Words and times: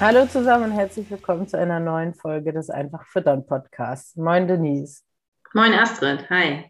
Hallo 0.00 0.26
zusammen 0.26 0.72
und 0.72 0.72
herzlich 0.72 1.08
willkommen 1.08 1.46
zu 1.46 1.56
einer 1.56 1.78
neuen 1.78 2.14
Folge 2.14 2.52
des 2.52 2.68
Einfach 2.68 3.06
Füttern 3.06 3.46
Podcasts. 3.46 4.16
Moin 4.16 4.48
Denise. 4.48 5.02
Moin 5.52 5.72
Astrid, 5.72 6.28
hi. 6.28 6.64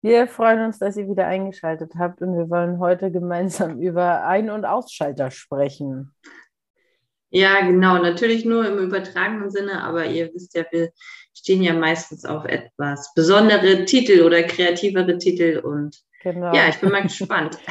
Wir 0.00 0.28
freuen 0.28 0.64
uns, 0.66 0.78
dass 0.78 0.96
ihr 0.96 1.08
wieder 1.08 1.26
eingeschaltet 1.26 1.94
habt 1.98 2.22
und 2.22 2.36
wir 2.36 2.48
wollen 2.50 2.78
heute 2.78 3.10
gemeinsam 3.10 3.80
über 3.80 4.24
Ein- 4.24 4.48
und 4.48 4.64
Ausschalter 4.64 5.32
sprechen. 5.32 6.14
Ja, 7.30 7.62
genau, 7.62 7.98
natürlich 7.98 8.44
nur 8.44 8.64
im 8.64 8.78
übertragenen 8.78 9.50
Sinne, 9.50 9.82
aber 9.82 10.06
ihr 10.06 10.32
wisst 10.32 10.54
ja, 10.54 10.64
wir 10.70 10.90
stehen 11.34 11.62
ja 11.62 11.74
meistens 11.74 12.24
auf 12.24 12.44
etwas 12.44 13.12
besondere 13.14 13.86
Titel 13.86 14.22
oder 14.22 14.44
kreativere 14.44 15.18
Titel 15.18 15.58
und 15.64 15.98
genau. 16.22 16.54
ja, 16.54 16.68
ich 16.68 16.78
bin 16.78 16.90
mal 16.90 17.02
gespannt. 17.02 17.58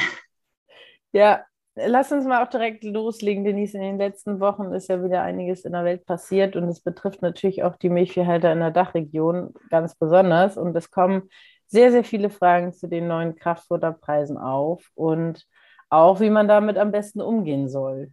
Ja, 1.14 1.44
Lass 1.74 2.12
uns 2.12 2.26
mal 2.26 2.44
auch 2.44 2.50
direkt 2.50 2.84
loslegen, 2.84 3.44
Denise. 3.44 3.74
In 3.76 3.82
den 3.82 3.98
letzten 3.98 4.40
Wochen 4.40 4.72
ist 4.72 4.88
ja 4.88 5.02
wieder 5.02 5.22
einiges 5.22 5.64
in 5.64 5.72
der 5.72 5.84
Welt 5.84 6.04
passiert 6.04 6.54
und 6.54 6.68
es 6.68 6.80
betrifft 6.80 7.22
natürlich 7.22 7.62
auch 7.62 7.76
die 7.76 7.88
Milchviehhalter 7.88 8.52
in 8.52 8.60
der 8.60 8.70
Dachregion 8.70 9.54
ganz 9.70 9.94
besonders. 9.94 10.58
Und 10.58 10.76
es 10.76 10.90
kommen 10.90 11.30
sehr, 11.66 11.90
sehr 11.90 12.04
viele 12.04 12.28
Fragen 12.28 12.74
zu 12.74 12.88
den 12.88 13.08
neuen 13.08 13.36
Kraftfutterpreisen 13.36 14.36
auf 14.36 14.90
und 14.94 15.46
auch, 15.88 16.20
wie 16.20 16.28
man 16.28 16.46
damit 16.46 16.76
am 16.76 16.92
besten 16.92 17.22
umgehen 17.22 17.70
soll. 17.70 18.12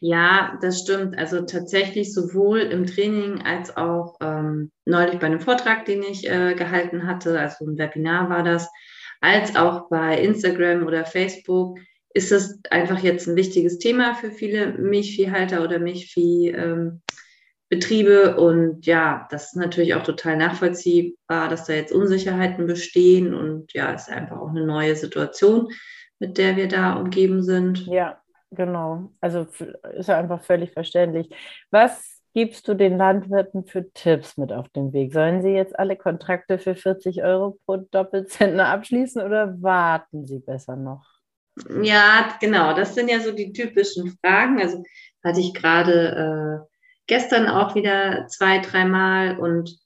Ja, 0.00 0.58
das 0.62 0.80
stimmt. 0.80 1.18
Also 1.18 1.42
tatsächlich 1.42 2.14
sowohl 2.14 2.60
im 2.60 2.86
Training 2.86 3.42
als 3.42 3.76
auch 3.76 4.16
ähm, 4.20 4.70
neulich 4.86 5.18
bei 5.18 5.26
einem 5.26 5.40
Vortrag, 5.40 5.84
den 5.84 6.02
ich 6.02 6.28
äh, 6.28 6.54
gehalten 6.54 7.06
hatte, 7.06 7.38
also 7.38 7.66
ein 7.66 7.78
Webinar 7.78 8.28
war 8.28 8.42
das, 8.42 8.70
als 9.24 9.56
auch 9.56 9.88
bei 9.88 10.20
Instagram 10.20 10.86
oder 10.86 11.06
Facebook 11.06 11.78
ist 12.12 12.30
es 12.30 12.60
einfach 12.70 12.98
jetzt 13.02 13.26
ein 13.26 13.36
wichtiges 13.36 13.78
Thema 13.78 14.14
für 14.14 14.30
viele 14.30 14.74
Milchviehhalter 14.74 15.64
oder 15.64 15.78
Milchviehbetriebe. 15.78 17.00
Ähm, 17.70 18.38
und 18.38 18.84
ja, 18.84 19.26
das 19.30 19.46
ist 19.46 19.56
natürlich 19.56 19.94
auch 19.94 20.02
total 20.02 20.36
nachvollziehbar, 20.36 21.48
dass 21.48 21.64
da 21.64 21.72
jetzt 21.72 21.92
Unsicherheiten 21.92 22.66
bestehen. 22.66 23.34
Und 23.34 23.72
ja, 23.72 23.94
es 23.94 24.08
ist 24.08 24.14
einfach 24.14 24.38
auch 24.38 24.50
eine 24.50 24.66
neue 24.66 24.94
Situation, 24.94 25.68
mit 26.18 26.36
der 26.36 26.56
wir 26.56 26.68
da 26.68 26.92
umgeben 26.92 27.42
sind. 27.42 27.86
Ja, 27.86 28.20
genau. 28.50 29.10
Also 29.22 29.46
ist 29.94 30.08
ja 30.08 30.18
einfach 30.18 30.42
völlig 30.44 30.72
verständlich. 30.72 31.30
Was 31.70 32.13
gibst 32.34 32.66
du 32.66 32.74
den 32.74 32.98
Landwirten 32.98 33.64
für 33.64 33.90
Tipps 33.92 34.36
mit 34.36 34.52
auf 34.52 34.68
den 34.68 34.92
Weg? 34.92 35.12
Sollen 35.12 35.40
sie 35.40 35.50
jetzt 35.50 35.78
alle 35.78 35.96
Kontrakte 35.96 36.58
für 36.58 36.74
40 36.74 37.22
Euro 37.22 37.58
pro 37.64 37.76
Doppelzentner 37.76 38.68
abschließen 38.68 39.22
oder 39.22 39.62
warten 39.62 40.26
sie 40.26 40.40
besser 40.40 40.76
noch? 40.76 41.06
Ja, 41.82 42.36
genau. 42.40 42.74
Das 42.74 42.94
sind 42.96 43.08
ja 43.08 43.20
so 43.20 43.30
die 43.30 43.52
typischen 43.52 44.18
Fragen. 44.20 44.60
Also 44.60 44.82
hatte 45.22 45.40
ich 45.40 45.54
gerade 45.54 46.66
äh, 46.66 46.74
gestern 47.06 47.46
auch 47.46 47.76
wieder 47.76 48.26
zwei, 48.26 48.58
dreimal 48.58 49.38
und 49.38 49.78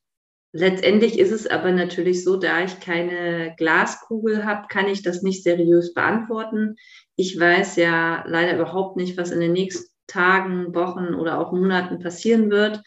letztendlich 0.52 1.18
ist 1.18 1.32
es 1.32 1.46
aber 1.46 1.70
natürlich 1.72 2.24
so, 2.24 2.38
da 2.38 2.62
ich 2.62 2.80
keine 2.80 3.54
Glaskugel 3.58 4.46
habe, 4.46 4.68
kann 4.68 4.88
ich 4.88 5.02
das 5.02 5.22
nicht 5.22 5.42
seriös 5.42 5.92
beantworten. 5.92 6.76
Ich 7.16 7.38
weiß 7.38 7.76
ja 7.76 8.24
leider 8.26 8.54
überhaupt 8.54 8.96
nicht, 8.96 9.18
was 9.18 9.30
in 9.30 9.40
den 9.40 9.52
nächsten 9.52 9.92
Tagen, 10.08 10.74
Wochen 10.74 11.14
oder 11.14 11.38
auch 11.38 11.52
Monaten 11.52 12.00
passieren 12.00 12.50
wird 12.50 12.82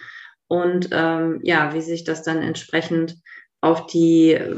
und 0.48 0.90
ähm, 0.92 1.40
ja, 1.44 1.74
wie 1.74 1.82
sich 1.82 2.04
das 2.04 2.24
dann 2.24 2.42
entsprechend 2.42 3.16
auf 3.62 3.86
die 3.86 4.32
äh, 4.32 4.58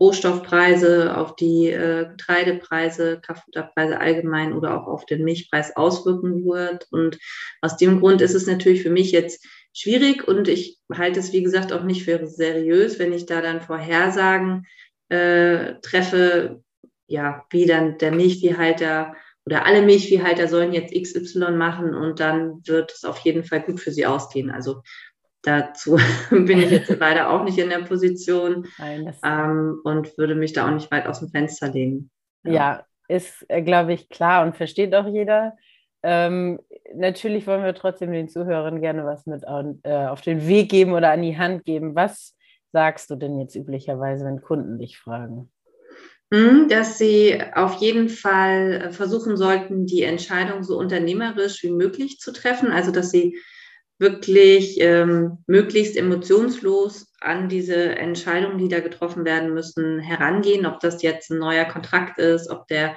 Rohstoffpreise, 0.00 1.16
auf 1.16 1.34
die 1.36 1.68
äh, 1.68 2.06
Getreidepreise, 2.08 3.20
Kraftfutterpreise 3.20 4.00
allgemein 4.00 4.52
oder 4.52 4.80
auch 4.80 4.86
auf 4.86 5.04
den 5.04 5.24
Milchpreis 5.24 5.76
auswirken 5.76 6.44
wird. 6.46 6.86
Und 6.92 7.18
aus 7.60 7.76
dem 7.76 8.00
Grund 8.00 8.22
ist 8.22 8.34
es 8.34 8.46
natürlich 8.46 8.82
für 8.82 8.90
mich 8.90 9.10
jetzt 9.10 9.44
schwierig 9.74 10.26
und 10.26 10.48
ich 10.48 10.78
halte 10.92 11.18
es, 11.20 11.32
wie 11.32 11.42
gesagt, 11.42 11.72
auch 11.72 11.82
nicht 11.82 12.04
für 12.04 12.24
seriös, 12.26 12.98
wenn 12.98 13.12
ich 13.12 13.26
da 13.26 13.42
dann 13.42 13.60
Vorhersagen 13.60 14.66
äh, 15.08 15.74
treffe, 15.82 16.62
ja, 17.08 17.44
wie 17.50 17.66
dann 17.66 17.98
der 17.98 18.12
Milchviehhalter 18.12 19.16
oder 19.50 19.66
alle 19.66 19.82
Milchviehhalter 19.82 20.46
sollen 20.46 20.72
jetzt 20.72 20.94
XY 20.94 21.50
machen 21.50 21.92
und 21.92 22.20
dann 22.20 22.66
wird 22.66 22.92
es 22.92 23.04
auf 23.04 23.18
jeden 23.18 23.42
Fall 23.42 23.60
gut 23.62 23.80
für 23.80 23.90
sie 23.90 24.06
ausgehen. 24.06 24.50
Also 24.50 24.82
dazu 25.42 25.96
bin 26.30 26.60
ich 26.60 26.70
jetzt 26.70 26.88
leider 27.00 27.30
auch 27.30 27.42
nicht 27.42 27.58
in 27.58 27.68
der 27.68 27.80
Position 27.80 28.68
Nein, 28.78 29.12
ähm, 29.24 29.80
und 29.82 30.16
würde 30.16 30.36
mich 30.36 30.52
da 30.52 30.68
auch 30.68 30.72
nicht 30.72 30.90
weit 30.92 31.06
aus 31.06 31.18
dem 31.18 31.30
Fenster 31.30 31.68
lehnen. 31.68 32.10
Ja, 32.44 32.52
ja 32.52 32.86
ist, 33.08 33.44
äh, 33.48 33.60
glaube 33.60 33.92
ich, 33.92 34.08
klar 34.08 34.46
und 34.46 34.56
versteht 34.56 34.94
auch 34.94 35.08
jeder. 35.08 35.56
Ähm, 36.02 36.60
natürlich 36.94 37.46
wollen 37.48 37.64
wir 37.64 37.74
trotzdem 37.74 38.12
den 38.12 38.28
Zuhörern 38.28 38.80
gerne 38.80 39.04
was 39.04 39.26
mit 39.26 39.42
äh, 39.42 40.06
auf 40.06 40.20
den 40.20 40.46
Weg 40.46 40.70
geben 40.70 40.92
oder 40.92 41.10
an 41.10 41.22
die 41.22 41.36
Hand 41.36 41.64
geben. 41.64 41.96
Was 41.96 42.36
sagst 42.72 43.10
du 43.10 43.16
denn 43.16 43.40
jetzt 43.40 43.56
üblicherweise, 43.56 44.24
wenn 44.24 44.40
Kunden 44.40 44.78
dich 44.78 44.96
fragen? 44.96 45.50
Hm, 46.32 46.68
dass 46.68 46.96
sie 46.96 47.42
auf 47.54 47.80
jeden 47.80 48.08
Fall 48.08 48.82
äh, 48.88 48.92
versuchen 48.92 49.36
sollten, 49.36 49.86
die 49.86 50.02
Entscheidung 50.02 50.62
so 50.62 50.78
unternehmerisch 50.78 51.62
wie 51.64 51.72
möglich 51.72 52.18
zu 52.20 52.32
treffen. 52.32 52.70
Also 52.70 52.92
dass 52.92 53.10
sie 53.10 53.36
wirklich 53.98 54.80
ähm, 54.80 55.38
möglichst 55.46 55.96
emotionslos 55.96 57.12
an 57.20 57.48
diese 57.48 57.96
Entscheidungen, 57.96 58.58
die 58.58 58.68
da 58.68 58.80
getroffen 58.80 59.24
werden 59.24 59.52
müssen, 59.52 59.98
herangehen, 59.98 60.66
ob 60.66 60.80
das 60.80 61.02
jetzt 61.02 61.30
ein 61.30 61.38
neuer 61.38 61.64
Kontrakt 61.66 62.18
ist, 62.18 62.48
ob 62.48 62.66
der 62.68 62.96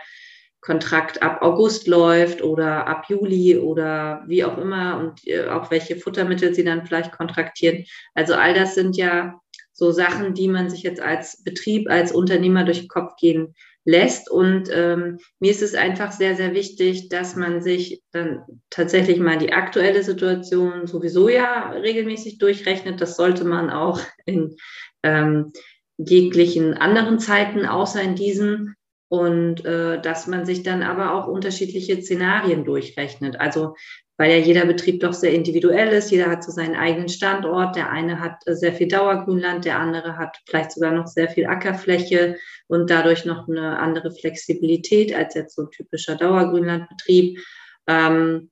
Kontrakt 0.62 1.22
ab 1.22 1.42
August 1.42 1.88
läuft 1.88 2.42
oder 2.42 2.88
ab 2.88 3.06
Juli 3.10 3.58
oder 3.58 4.24
wie 4.28 4.46
auch 4.46 4.58
immer 4.58 4.98
und 4.98 5.28
äh, 5.28 5.48
auch 5.48 5.72
welche 5.72 5.98
Futtermittel 5.98 6.54
sie 6.54 6.64
dann 6.64 6.86
vielleicht 6.86 7.12
kontraktieren. 7.12 7.84
Also 8.14 8.36
all 8.36 8.54
das 8.54 8.76
sind 8.76 8.96
ja 8.96 9.40
so 9.74 9.92
Sachen, 9.92 10.34
die 10.34 10.48
man 10.48 10.70
sich 10.70 10.84
jetzt 10.84 11.02
als 11.02 11.44
Betrieb, 11.44 11.90
als 11.90 12.12
Unternehmer 12.12 12.64
durch 12.64 12.80
den 12.80 12.88
Kopf 12.88 13.16
gehen 13.18 13.56
lässt. 13.86 14.30
Und 14.30 14.70
ähm, 14.72 15.18
mir 15.40 15.52
ist 15.52 15.62
es 15.62 15.76
einfach 15.76 16.12
sehr, 16.12 16.36
sehr 16.36 16.54
wichtig, 16.54 17.10
dass 17.10 17.36
man 17.36 17.62
sich 17.62 18.02
dann 18.12 18.44
tatsächlich 18.70 19.20
mal 19.20 19.38
die 19.38 19.52
aktuelle 19.52 20.04
Situation 20.04 20.88
sowieso 20.88 21.28
ja 21.28 21.72
regelmäßig 21.72 22.38
durchrechnet. 22.38 23.02
Das 23.02 23.18
sollte 23.18 23.44
man 23.44 23.70
auch 23.70 24.00
in 24.26 24.56
ähm, 25.04 25.52
jeglichen 25.98 26.74
anderen 26.74 27.20
Zeiten, 27.20 27.66
außer 27.66 28.02
in 28.02 28.16
diesen. 28.16 28.76
Und 29.14 29.64
äh, 29.64 30.02
dass 30.02 30.26
man 30.26 30.44
sich 30.44 30.64
dann 30.64 30.82
aber 30.82 31.14
auch 31.14 31.28
unterschiedliche 31.28 32.02
Szenarien 32.02 32.66
durchrechnet. 32.66 33.40
Also 33.40 33.76
weil 34.18 34.32
ja 34.32 34.38
jeder 34.38 34.66
Betrieb 34.66 35.02
doch 35.02 35.14
sehr 35.14 35.34
individuell 35.34 35.90
ist. 35.90 36.10
Jeder 36.10 36.32
hat 36.32 36.44
so 36.44 36.52
seinen 36.52 36.76
eigenen 36.76 37.10
Standort. 37.10 37.76
Der 37.76 37.92
eine 37.92 38.20
hat 38.20 38.42
äh, 38.48 38.56
sehr 38.56 38.74
viel 38.74 38.88
Dauergrünland, 38.88 39.66
der 39.66 39.78
andere 39.78 40.18
hat 40.18 40.38
vielleicht 40.48 40.72
sogar 40.72 40.94
noch 40.94 41.06
sehr 41.06 41.30
viel 41.30 41.46
Ackerfläche 41.46 42.38
und 42.68 42.90
dadurch 42.90 43.24
noch 43.24 43.48
eine 43.48 43.78
andere 43.78 44.10
Flexibilität 44.10 45.14
als 45.14 45.36
jetzt 45.36 45.56
so 45.56 45.62
ein 45.62 45.70
typischer 45.70 46.16
Dauergrünlandbetrieb. 46.16 47.40
Ähm, 47.86 48.50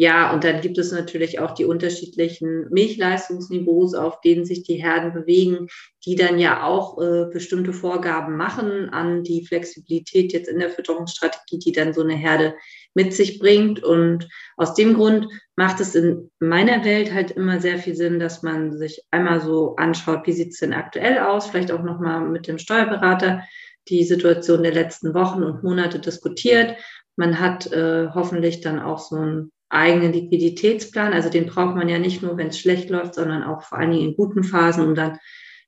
ja, 0.00 0.32
und 0.32 0.44
dann 0.44 0.62
gibt 0.62 0.78
es 0.78 0.92
natürlich 0.92 1.40
auch 1.40 1.50
die 1.50 1.66
unterschiedlichen 1.66 2.70
Milchleistungsniveaus, 2.70 3.92
auf 3.92 4.22
denen 4.22 4.46
sich 4.46 4.62
die 4.62 4.82
Herden 4.82 5.12
bewegen, 5.12 5.66
die 6.06 6.16
dann 6.16 6.38
ja 6.38 6.64
auch 6.64 6.98
äh, 6.98 7.26
bestimmte 7.30 7.74
Vorgaben 7.74 8.34
machen 8.38 8.88
an 8.88 9.24
die 9.24 9.44
Flexibilität 9.44 10.32
jetzt 10.32 10.48
in 10.48 10.58
der 10.58 10.70
Fütterungsstrategie, 10.70 11.58
die 11.58 11.72
dann 11.72 11.92
so 11.92 12.00
eine 12.00 12.14
Herde 12.14 12.54
mit 12.94 13.12
sich 13.12 13.38
bringt. 13.38 13.82
Und 13.82 14.26
aus 14.56 14.72
dem 14.72 14.94
Grund 14.94 15.28
macht 15.54 15.80
es 15.80 15.94
in 15.94 16.30
meiner 16.38 16.82
Welt 16.82 17.12
halt 17.12 17.32
immer 17.32 17.60
sehr 17.60 17.76
viel 17.76 17.94
Sinn, 17.94 18.18
dass 18.18 18.42
man 18.42 18.78
sich 18.78 19.02
einmal 19.10 19.42
so 19.42 19.76
anschaut, 19.76 20.26
wie 20.26 20.32
sieht 20.32 20.52
es 20.52 20.60
denn 20.60 20.72
aktuell 20.72 21.18
aus, 21.18 21.48
vielleicht 21.48 21.72
auch 21.72 21.82
nochmal 21.82 22.26
mit 22.26 22.48
dem 22.48 22.56
Steuerberater 22.56 23.42
die 23.88 24.04
Situation 24.04 24.62
der 24.62 24.72
letzten 24.72 25.12
Wochen 25.12 25.42
und 25.42 25.62
Monate 25.62 25.98
diskutiert. 25.98 26.78
Man 27.16 27.38
hat 27.38 27.70
äh, 27.70 28.08
hoffentlich 28.14 28.62
dann 28.62 28.80
auch 28.80 28.98
so 28.98 29.16
einen 29.16 29.52
eigenen 29.70 30.12
Liquiditätsplan. 30.12 31.12
Also 31.12 31.30
den 31.30 31.46
braucht 31.46 31.76
man 31.76 31.88
ja 31.88 31.98
nicht 31.98 32.22
nur, 32.22 32.36
wenn 32.36 32.48
es 32.48 32.58
schlecht 32.58 32.90
läuft, 32.90 33.14
sondern 33.14 33.44
auch 33.44 33.62
vor 33.62 33.78
allen 33.78 33.92
Dingen 33.92 34.10
in 34.10 34.16
guten 34.16 34.44
Phasen, 34.44 34.84
um 34.84 34.94
dann 34.94 35.18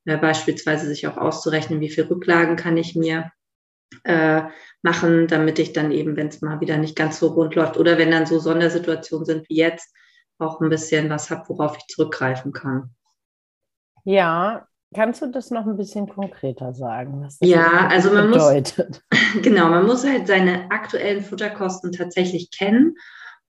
äh, 0.04 0.16
beispielsweise 0.16 0.86
sich 0.86 1.06
auch 1.06 1.16
auszurechnen, 1.16 1.80
wie 1.80 1.90
viel 1.90 2.04
Rücklagen 2.04 2.56
kann 2.56 2.76
ich 2.76 2.96
mir 2.96 3.30
äh, 4.04 4.42
machen, 4.82 5.28
damit 5.28 5.58
ich 5.58 5.72
dann 5.72 5.92
eben, 5.92 6.16
wenn 6.16 6.28
es 6.28 6.42
mal 6.42 6.60
wieder 6.60 6.76
nicht 6.76 6.96
ganz 6.96 7.18
so 7.18 7.28
rund 7.28 7.54
läuft 7.54 7.76
oder 7.76 7.98
wenn 7.98 8.10
dann 8.10 8.26
so 8.26 8.38
Sondersituationen 8.38 9.24
sind 9.24 9.48
wie 9.48 9.56
jetzt, 9.56 9.94
auch 10.38 10.60
ein 10.60 10.70
bisschen 10.70 11.08
was 11.08 11.30
habe, 11.30 11.48
worauf 11.48 11.76
ich 11.76 11.86
zurückgreifen 11.86 12.52
kann. 12.52 12.90
Ja, 14.04 14.66
kannst 14.92 15.22
du 15.22 15.30
das 15.30 15.52
noch 15.52 15.66
ein 15.66 15.76
bisschen 15.76 16.08
konkreter 16.08 16.74
sagen? 16.74 17.22
Was 17.22 17.38
das 17.38 17.48
ja, 17.48 17.86
also 17.88 18.12
man 18.12 18.32
bedeutet? 18.32 19.02
muss 19.10 19.20
genau, 19.42 19.68
man 19.68 19.86
muss 19.86 20.04
halt 20.04 20.26
seine 20.26 20.68
aktuellen 20.72 21.22
Futterkosten 21.22 21.92
tatsächlich 21.92 22.50
kennen 22.50 22.96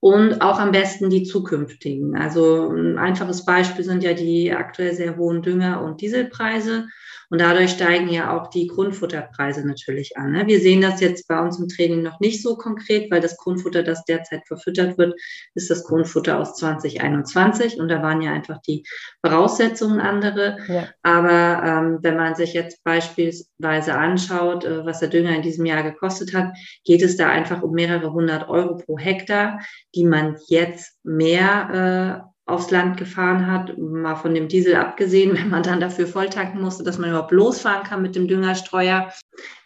und 0.04 0.42
auch 0.42 0.58
am 0.58 0.70
besten 0.70 1.08
die 1.08 1.22
zukünftigen. 1.22 2.14
Also 2.14 2.68
ein 2.68 2.98
einfaches 2.98 3.46
Beispiel 3.46 3.86
sind 3.86 4.02
ja 4.02 4.12
die 4.12 4.52
aktuell 4.52 4.92
sehr 4.92 5.16
hohen 5.16 5.40
Dünger- 5.40 5.82
und 5.82 6.02
Dieselpreise. 6.02 6.88
Und 7.30 7.40
dadurch 7.40 7.70
steigen 7.70 8.08
ja 8.08 8.36
auch 8.36 8.48
die 8.48 8.66
Grundfutterpreise 8.66 9.66
natürlich 9.66 10.16
an. 10.16 10.32
Ne? 10.32 10.46
Wir 10.46 10.60
sehen 10.60 10.80
das 10.80 11.00
jetzt 11.00 11.26
bei 11.28 11.40
uns 11.40 11.58
im 11.58 11.68
Training 11.68 12.02
noch 12.02 12.20
nicht 12.20 12.42
so 12.42 12.56
konkret, 12.56 13.10
weil 13.10 13.20
das 13.20 13.36
Grundfutter, 13.36 13.82
das 13.82 14.04
derzeit 14.04 14.46
verfüttert 14.46 14.98
wird, 14.98 15.14
ist 15.54 15.70
das 15.70 15.84
Grundfutter 15.84 16.38
aus 16.38 16.56
2021. 16.56 17.80
Und 17.80 17.88
da 17.88 18.02
waren 18.02 18.22
ja 18.22 18.32
einfach 18.32 18.60
die 18.62 18.84
Voraussetzungen 19.24 20.00
andere. 20.00 20.58
Ja. 20.68 20.88
Aber 21.02 21.62
ähm, 21.64 21.98
wenn 22.02 22.16
man 22.16 22.34
sich 22.34 22.54
jetzt 22.54 22.82
beispielsweise 22.84 23.94
anschaut, 23.94 24.64
äh, 24.64 24.84
was 24.84 25.00
der 25.00 25.08
Dünger 25.08 25.34
in 25.34 25.42
diesem 25.42 25.66
Jahr 25.66 25.82
gekostet 25.82 26.34
hat, 26.34 26.52
geht 26.84 27.02
es 27.02 27.16
da 27.16 27.28
einfach 27.28 27.62
um 27.62 27.72
mehrere 27.72 28.12
hundert 28.12 28.48
Euro 28.48 28.76
pro 28.76 28.98
Hektar, 28.98 29.60
die 29.94 30.04
man 30.04 30.36
jetzt 30.48 30.98
mehr 31.02 32.24
äh, 32.24 32.33
aufs 32.46 32.70
Land 32.70 32.98
gefahren 32.98 33.50
hat, 33.50 33.78
mal 33.78 34.16
von 34.16 34.34
dem 34.34 34.48
Diesel 34.48 34.76
abgesehen, 34.76 35.34
wenn 35.36 35.50
man 35.50 35.62
dann 35.62 35.80
dafür 35.80 36.06
volltanken 36.06 36.60
musste, 36.60 36.84
dass 36.84 36.98
man 36.98 37.10
überhaupt 37.10 37.32
losfahren 37.32 37.84
kann 37.84 38.02
mit 38.02 38.14
dem 38.14 38.28
Düngerstreuer. 38.28 39.12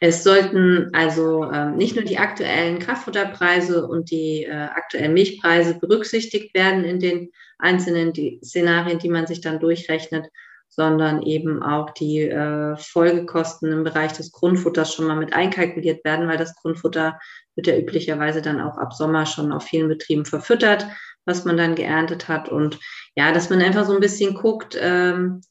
Es 0.01 0.23
sollten 0.23 0.91
also 0.93 1.45
äh, 1.45 1.71
nicht 1.71 1.97
nur 1.97 2.05
die 2.05 2.19
aktuellen 2.19 2.79
Kraftfutterpreise 2.79 3.87
und 3.87 4.11
die 4.11 4.45
äh, 4.45 4.53
aktuellen 4.53 5.15
Milchpreise 5.15 5.79
berücksichtigt 5.79 6.55
werden 6.55 6.85
in 6.85 7.01
den 7.01 7.31
einzelnen 7.59 8.13
die 8.13 8.41
Szenarien, 8.45 8.99
die 8.99 9.11
man 9.11 9.27
sich 9.27 9.41
dann 9.41 9.59
durchrechnet, 9.59 10.27
sondern 10.69 11.23
eben 11.23 11.61
auch 11.63 11.91
die 11.91 12.21
äh, 12.21 12.77
Folgekosten 12.77 13.73
im 13.73 13.83
Bereich 13.83 14.13
des 14.13 14.31
Grundfutters 14.31 14.95
schon 14.95 15.07
mal 15.07 15.17
mit 15.17 15.33
einkalkuliert 15.33 16.05
werden, 16.05 16.29
weil 16.29 16.39
das 16.39 16.55
Grundfutter 16.55 17.19
wird 17.57 17.67
ja 17.67 17.77
üblicherweise 17.77 18.43
dann 18.43 18.61
auch 18.61 18.79
ab 18.79 18.93
Sommer 18.93 19.27
schon 19.27 19.51
auf 19.51 19.65
vielen 19.65 19.89
Betrieben 19.89 20.25
verfüttert 20.25 20.87
was 21.29 21.45
man 21.45 21.57
dann 21.57 21.77
geerntet 21.77 22.27
hat. 22.27 22.49
Und 22.49 22.81
ja, 23.15 23.31
dass 23.31 23.51
man 23.51 23.63
einfach 23.63 23.87
so 23.87 23.95
ein 23.95 24.01
bisschen 24.01 24.35
guckt, 24.35 24.77
ähm, 24.81 25.43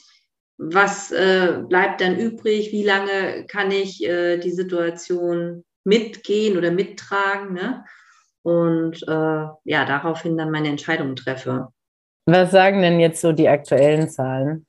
was 0.57 1.11
äh, 1.11 1.59
bleibt 1.69 2.01
dann 2.01 2.17
übrig, 2.17 2.71
wie 2.71 2.83
lange 2.83 3.45
kann 3.47 3.71
ich 3.71 4.03
äh, 4.03 4.37
die 4.37 4.51
Situation 4.51 5.63
mitgehen 5.83 6.57
oder 6.57 6.71
mittragen. 6.71 7.53
Ne? 7.53 7.85
Und 8.41 9.03
äh, 9.07 9.45
ja, 9.63 9.85
daraufhin 9.85 10.37
dann 10.37 10.51
meine 10.51 10.69
Entscheidungen 10.69 11.15
treffe. 11.15 11.67
Was 12.25 12.51
sagen 12.51 12.81
denn 12.81 12.99
jetzt 12.99 13.21
so 13.21 13.31
die 13.31 13.47
aktuellen 13.47 14.09
Zahlen? 14.09 14.65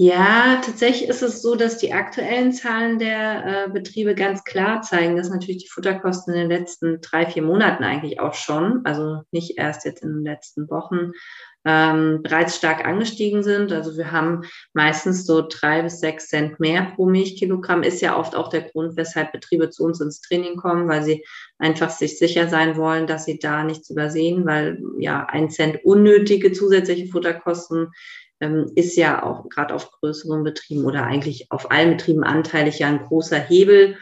Ja, 0.00 0.60
tatsächlich 0.64 1.08
ist 1.08 1.22
es 1.22 1.42
so, 1.42 1.56
dass 1.56 1.76
die 1.76 1.92
aktuellen 1.92 2.52
Zahlen 2.52 3.00
der 3.00 3.66
äh, 3.66 3.68
Betriebe 3.68 4.14
ganz 4.14 4.44
klar 4.44 4.80
zeigen, 4.80 5.16
dass 5.16 5.28
natürlich 5.28 5.64
die 5.64 5.68
Futterkosten 5.68 6.34
in 6.34 6.42
den 6.42 6.50
letzten 6.56 7.00
drei, 7.00 7.26
vier 7.26 7.42
Monaten 7.42 7.82
eigentlich 7.82 8.20
auch 8.20 8.34
schon, 8.34 8.82
also 8.84 9.22
nicht 9.32 9.58
erst 9.58 9.84
jetzt 9.84 10.04
in 10.04 10.10
den 10.10 10.24
letzten 10.24 10.70
Wochen, 10.70 11.10
ähm, 11.64 12.20
bereits 12.22 12.54
stark 12.54 12.86
angestiegen 12.86 13.42
sind. 13.42 13.72
Also 13.72 13.96
wir 13.96 14.12
haben 14.12 14.42
meistens 14.72 15.26
so 15.26 15.44
drei 15.48 15.82
bis 15.82 15.98
sechs 15.98 16.28
Cent 16.28 16.60
mehr 16.60 16.92
pro 16.94 17.06
Milchkilogramm. 17.06 17.82
Ist 17.82 18.00
ja 18.00 18.16
oft 18.16 18.36
auch 18.36 18.50
der 18.50 18.62
Grund, 18.62 18.96
weshalb 18.96 19.32
Betriebe 19.32 19.68
zu 19.70 19.82
uns 19.82 20.00
ins 20.00 20.20
Training 20.20 20.54
kommen, 20.58 20.88
weil 20.88 21.02
sie 21.02 21.24
einfach 21.58 21.90
sich 21.90 22.20
sicher 22.20 22.46
sein 22.46 22.76
wollen, 22.76 23.08
dass 23.08 23.24
sie 23.24 23.40
da 23.40 23.64
nichts 23.64 23.90
übersehen, 23.90 24.46
weil 24.46 24.80
ja 25.00 25.26
ein 25.26 25.50
Cent 25.50 25.84
unnötige 25.84 26.52
zusätzliche 26.52 27.08
Futterkosten 27.08 27.88
ist 28.40 28.96
ja 28.96 29.22
auch 29.22 29.48
gerade 29.48 29.74
auf 29.74 29.90
größeren 29.90 30.44
Betrieben 30.44 30.84
oder 30.84 31.04
eigentlich 31.04 31.50
auf 31.50 31.70
allen 31.70 31.96
Betrieben 31.96 32.24
anteilig 32.24 32.78
ja 32.78 32.88
ein 32.88 33.04
großer 33.06 33.38
Hebel. 33.38 33.96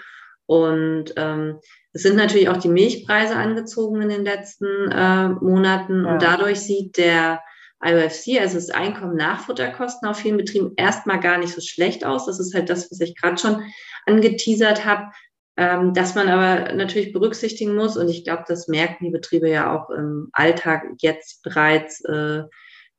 Und 0.47 1.15
ähm, 1.17 1.59
es 1.93 2.03
sind 2.03 2.17
natürlich 2.17 2.49
auch 2.49 2.59
die 2.59 2.69
Milchpreise 2.69 3.35
angezogen 3.35 4.03
in 4.03 4.09
den 4.11 4.25
letzten 4.25 4.91
äh, 4.91 5.29
Monaten. 5.29 6.05
Ja. 6.05 6.13
Und 6.13 6.23
dadurch 6.23 6.61
sieht 6.61 6.99
der 6.99 7.41
IOFC, 7.83 8.41
also 8.41 8.57
das 8.57 8.71
Einkommen 8.71 9.17
nach 9.17 9.41
Futterkosten 9.41 10.09
auf 10.09 10.19
vielen 10.19 10.37
Betrieben, 10.37 10.73
erstmal 10.77 11.21
gar 11.21 11.39
nicht 11.39 11.55
so 11.55 11.61
schlecht 11.61 12.05
aus. 12.05 12.27
Das 12.27 12.39
ist 12.39 12.55
halt 12.55 12.71
das, 12.71 12.91
was 12.91 13.01
ich 13.01 13.17
gerade 13.17 13.39
schon 13.39 13.63
angeteasert 14.07 14.85
habe. 14.85 15.11
Ähm, 15.59 15.95
dass 15.95 16.15
man 16.15 16.29
aber 16.29 16.75
natürlich 16.75 17.15
berücksichtigen 17.15 17.75
muss, 17.75 17.97
und 17.97 18.11
ich 18.11 18.25
glaube, 18.25 18.45
das 18.47 18.69
merken 18.69 19.07
die 19.07 19.11
Betriebe 19.11 19.49
ja 19.49 19.75
auch 19.75 19.89
im 19.89 20.29
Alltag 20.33 20.85
jetzt 20.99 21.43
bereits, 21.43 22.05
äh, 22.05 22.43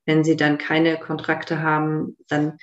wenn 0.08 0.24
sie 0.24 0.36
dann 0.36 0.58
keine 0.58 0.98
Kontrakte 0.98 1.62
haben, 1.62 2.18
dann 2.28 2.58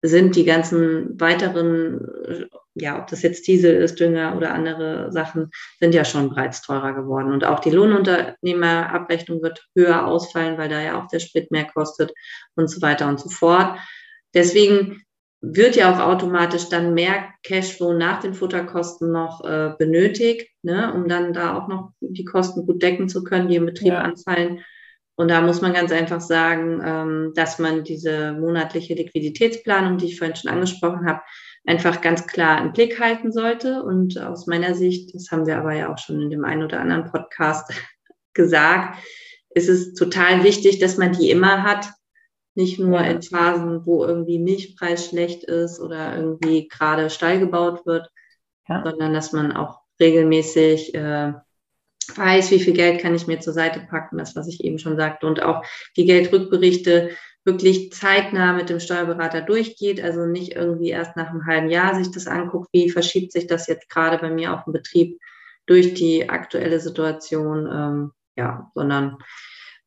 sind 0.00 0.36
die 0.36 0.44
ganzen 0.44 1.20
weiteren, 1.20 2.48
ja, 2.74 3.00
ob 3.00 3.08
das 3.08 3.22
jetzt 3.22 3.48
Diesel 3.48 3.74
ist, 3.74 3.98
Dünger 3.98 4.36
oder 4.36 4.54
andere 4.54 5.10
Sachen, 5.10 5.50
sind 5.80 5.92
ja 5.92 6.04
schon 6.04 6.30
bereits 6.30 6.62
teurer 6.62 6.94
geworden. 6.94 7.32
Und 7.32 7.44
auch 7.44 7.58
die 7.58 7.70
Lohnunternehmerabrechnung 7.70 9.42
wird 9.42 9.66
höher 9.74 10.06
ausfallen, 10.06 10.56
weil 10.56 10.68
da 10.68 10.80
ja 10.80 11.02
auch 11.02 11.08
der 11.08 11.18
Sprit 11.18 11.50
mehr 11.50 11.66
kostet 11.66 12.12
und 12.54 12.70
so 12.70 12.80
weiter 12.80 13.08
und 13.08 13.18
so 13.18 13.28
fort. 13.28 13.76
Deswegen 14.32 15.02
wird 15.40 15.74
ja 15.74 15.92
auch 15.92 16.00
automatisch 16.00 16.68
dann 16.68 16.94
mehr 16.94 17.28
Cashflow 17.42 17.92
nach 17.92 18.20
den 18.20 18.34
Futterkosten 18.34 19.10
noch 19.10 19.44
äh, 19.44 19.72
benötigt, 19.78 20.48
ne, 20.62 20.92
um 20.94 21.08
dann 21.08 21.32
da 21.32 21.56
auch 21.56 21.68
noch 21.68 21.92
die 22.00 22.24
Kosten 22.24 22.66
gut 22.66 22.82
decken 22.82 23.08
zu 23.08 23.24
können, 23.24 23.48
die 23.48 23.56
im 23.56 23.66
Betrieb 23.66 23.92
ja. 23.92 24.00
anfallen. 24.00 24.64
Und 25.18 25.32
da 25.32 25.40
muss 25.40 25.60
man 25.60 25.72
ganz 25.72 25.90
einfach 25.90 26.20
sagen, 26.20 26.80
ähm, 26.84 27.32
dass 27.34 27.58
man 27.58 27.82
diese 27.82 28.34
monatliche 28.34 28.94
Liquiditätsplanung, 28.94 29.98
die 29.98 30.06
ich 30.06 30.16
vorhin 30.16 30.36
schon 30.36 30.48
angesprochen 30.48 31.08
habe, 31.08 31.22
einfach 31.66 32.00
ganz 32.00 32.28
klar 32.28 32.62
im 32.62 32.72
Blick 32.72 33.00
halten 33.00 33.32
sollte. 33.32 33.82
Und 33.82 34.16
aus 34.16 34.46
meiner 34.46 34.76
Sicht, 34.76 35.12
das 35.16 35.32
haben 35.32 35.44
wir 35.44 35.58
aber 35.58 35.74
ja 35.74 35.92
auch 35.92 35.98
schon 35.98 36.22
in 36.22 36.30
dem 36.30 36.44
einen 36.44 36.62
oder 36.62 36.78
anderen 36.78 37.10
Podcast 37.10 37.68
gesagt, 38.32 38.96
ist 39.50 39.68
es 39.68 39.94
total 39.94 40.44
wichtig, 40.44 40.78
dass 40.78 40.98
man 40.98 41.10
die 41.10 41.30
immer 41.30 41.64
hat. 41.64 41.88
Nicht 42.54 42.78
nur 42.78 43.00
in 43.00 43.20
Phasen, 43.20 43.84
wo 43.86 44.04
irgendwie 44.04 44.38
Milchpreis 44.38 45.08
schlecht 45.08 45.42
ist 45.42 45.80
oder 45.80 46.16
irgendwie 46.16 46.68
gerade 46.68 47.10
Stall 47.10 47.40
gebaut 47.40 47.84
wird, 47.86 48.08
ja. 48.68 48.84
sondern 48.84 49.14
dass 49.14 49.32
man 49.32 49.50
auch 49.50 49.80
regelmäßig 49.98 50.94
äh, 50.94 51.32
weiß, 52.16 52.50
wie 52.50 52.60
viel 52.60 52.74
Geld 52.74 53.00
kann 53.00 53.14
ich 53.14 53.26
mir 53.26 53.40
zur 53.40 53.52
Seite 53.52 53.80
packen, 53.80 54.18
das, 54.18 54.36
was 54.36 54.48
ich 54.48 54.64
eben 54.64 54.78
schon 54.78 54.96
sagte, 54.96 55.26
und 55.26 55.42
auch 55.42 55.64
die 55.96 56.06
Geldrückberichte 56.06 57.10
wirklich 57.44 57.92
zeitnah 57.92 58.52
mit 58.52 58.68
dem 58.68 58.80
Steuerberater 58.80 59.40
durchgeht, 59.40 60.02
also 60.02 60.26
nicht 60.26 60.54
irgendwie 60.54 60.90
erst 60.90 61.16
nach 61.16 61.30
einem 61.30 61.46
halben 61.46 61.70
Jahr 61.70 61.94
sich 61.94 62.10
das 62.10 62.26
anguckt, 62.26 62.68
wie 62.72 62.90
verschiebt 62.90 63.32
sich 63.32 63.46
das 63.46 63.66
jetzt 63.66 63.88
gerade 63.88 64.18
bei 64.18 64.30
mir 64.30 64.52
auf 64.52 64.64
dem 64.64 64.72
Betrieb 64.72 65.18
durch 65.66 65.94
die 65.94 66.28
aktuelle 66.28 66.80
Situation, 66.80 67.68
ähm, 67.72 68.12
ja, 68.36 68.70
sondern 68.74 69.18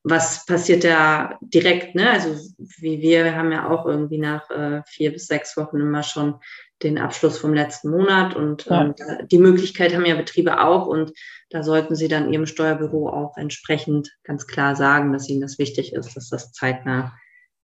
was 0.04 0.46
passiert 0.46 0.84
da 0.84 1.38
direkt, 1.42 1.94
ne? 1.94 2.10
Also 2.10 2.36
wie 2.58 3.02
wir, 3.02 3.24
wir 3.24 3.36
haben 3.36 3.52
ja 3.52 3.70
auch 3.70 3.86
irgendwie 3.86 4.18
nach 4.18 4.50
äh, 4.50 4.82
vier 4.88 5.12
bis 5.12 5.28
sechs 5.28 5.56
Wochen 5.58 5.80
immer 5.80 6.02
schon 6.02 6.40
den 6.84 6.98
Abschluss 6.98 7.38
vom 7.38 7.54
letzten 7.54 7.90
Monat. 7.90 8.36
Und 8.36 8.66
ja. 8.66 8.82
ähm, 8.82 8.96
die 9.28 9.38
Möglichkeit 9.38 9.94
haben 9.94 10.06
ja 10.06 10.16
Betriebe 10.16 10.62
auch. 10.62 10.88
Und 10.88 11.14
da 11.50 11.64
sollten 11.64 11.96
sie 11.96 12.08
dann 12.08 12.32
ihrem 12.32 12.46
Steuerbüro 12.46 13.10
auch 13.10 13.38
entsprechend 13.38 14.10
ganz 14.24 14.48
klar 14.48 14.76
sagen, 14.76 15.14
dass 15.14 15.30
ihnen 15.30 15.42
das 15.42 15.60
wichtig 15.60 15.94
ist, 15.94 16.16
dass 16.16 16.30
das 16.30 16.52
zeitnah 16.52 17.14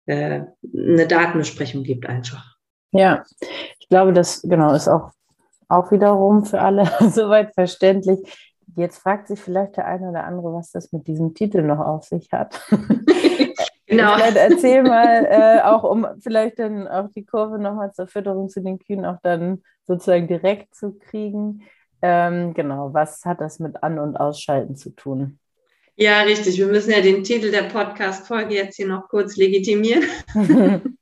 äh, 0.05 0.41
eine 0.73 1.07
Datenbesprechung 1.07 1.83
gibt 1.83 2.05
einfach. 2.07 2.55
Ja, 2.91 3.23
ich 3.79 3.89
glaube, 3.89 4.13
das 4.13 4.41
genau 4.41 4.73
ist 4.73 4.87
auch, 4.87 5.11
auch 5.67 5.91
wiederum 5.91 6.45
für 6.45 6.61
alle 6.61 6.89
soweit 7.11 7.53
verständlich. 7.53 8.19
Jetzt 8.75 8.99
fragt 8.99 9.27
sich 9.27 9.39
vielleicht 9.39 9.77
der 9.77 9.85
eine 9.85 10.09
oder 10.09 10.25
andere, 10.25 10.53
was 10.53 10.71
das 10.71 10.91
mit 10.91 11.07
diesem 11.07 11.33
Titel 11.33 11.61
noch 11.61 11.79
auf 11.79 12.03
sich 12.03 12.31
hat. 12.31 12.61
genau. 13.87 14.15
Vielleicht 14.15 14.37
erzähl 14.37 14.83
mal, 14.83 15.25
äh, 15.25 15.61
auch 15.61 15.83
um 15.83 16.07
vielleicht 16.19 16.59
dann 16.59 16.87
auch 16.87 17.09
die 17.15 17.25
Kurve 17.25 17.59
nochmal 17.59 17.91
zur 17.93 18.07
Fütterung 18.07 18.49
zu 18.49 18.61
den 18.61 18.79
Kühen 18.79 19.05
auch 19.05 19.19
dann 19.21 19.63
sozusagen 19.85 20.27
direkt 20.27 20.75
zu 20.75 20.93
kriegen. 20.93 21.63
Ähm, 22.01 22.53
genau, 22.53 22.93
was 22.93 23.25
hat 23.25 23.41
das 23.41 23.59
mit 23.59 23.83
An- 23.83 23.99
und 23.99 24.17
Ausschalten 24.17 24.75
zu 24.75 24.91
tun? 24.91 25.39
Ja, 25.95 26.21
richtig. 26.23 26.57
Wir 26.57 26.67
müssen 26.67 26.91
ja 26.91 27.01
den 27.01 27.23
Titel 27.23 27.51
der 27.51 27.63
Podcast-Folge 27.63 28.53
jetzt 28.53 28.75
hier 28.75 28.87
noch 28.87 29.07
kurz 29.07 29.37
legitimieren. 29.37 30.03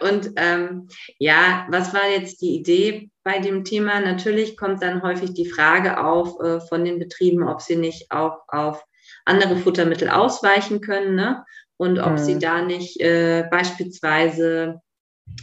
Und 0.00 0.32
ähm, 0.36 0.88
ja, 1.18 1.66
was 1.70 1.92
war 1.92 2.08
jetzt 2.08 2.40
die 2.40 2.54
Idee 2.54 3.10
bei 3.22 3.38
dem 3.38 3.64
Thema? 3.64 4.00
Natürlich 4.00 4.56
kommt 4.56 4.82
dann 4.82 5.02
häufig 5.02 5.34
die 5.34 5.48
Frage 5.48 6.02
auf 6.02 6.40
äh, 6.40 6.60
von 6.60 6.84
den 6.84 6.98
Betrieben, 6.98 7.46
ob 7.46 7.60
sie 7.60 7.76
nicht 7.76 8.10
auch 8.10 8.38
auf 8.48 8.84
andere 9.24 9.56
Futtermittel 9.56 10.08
ausweichen 10.08 10.80
können 10.80 11.14
ne? 11.14 11.44
und 11.76 11.98
ob 11.98 12.12
mhm. 12.12 12.18
sie 12.18 12.38
da 12.38 12.62
nicht 12.62 13.00
äh, 13.00 13.44
beispielsweise 13.50 14.80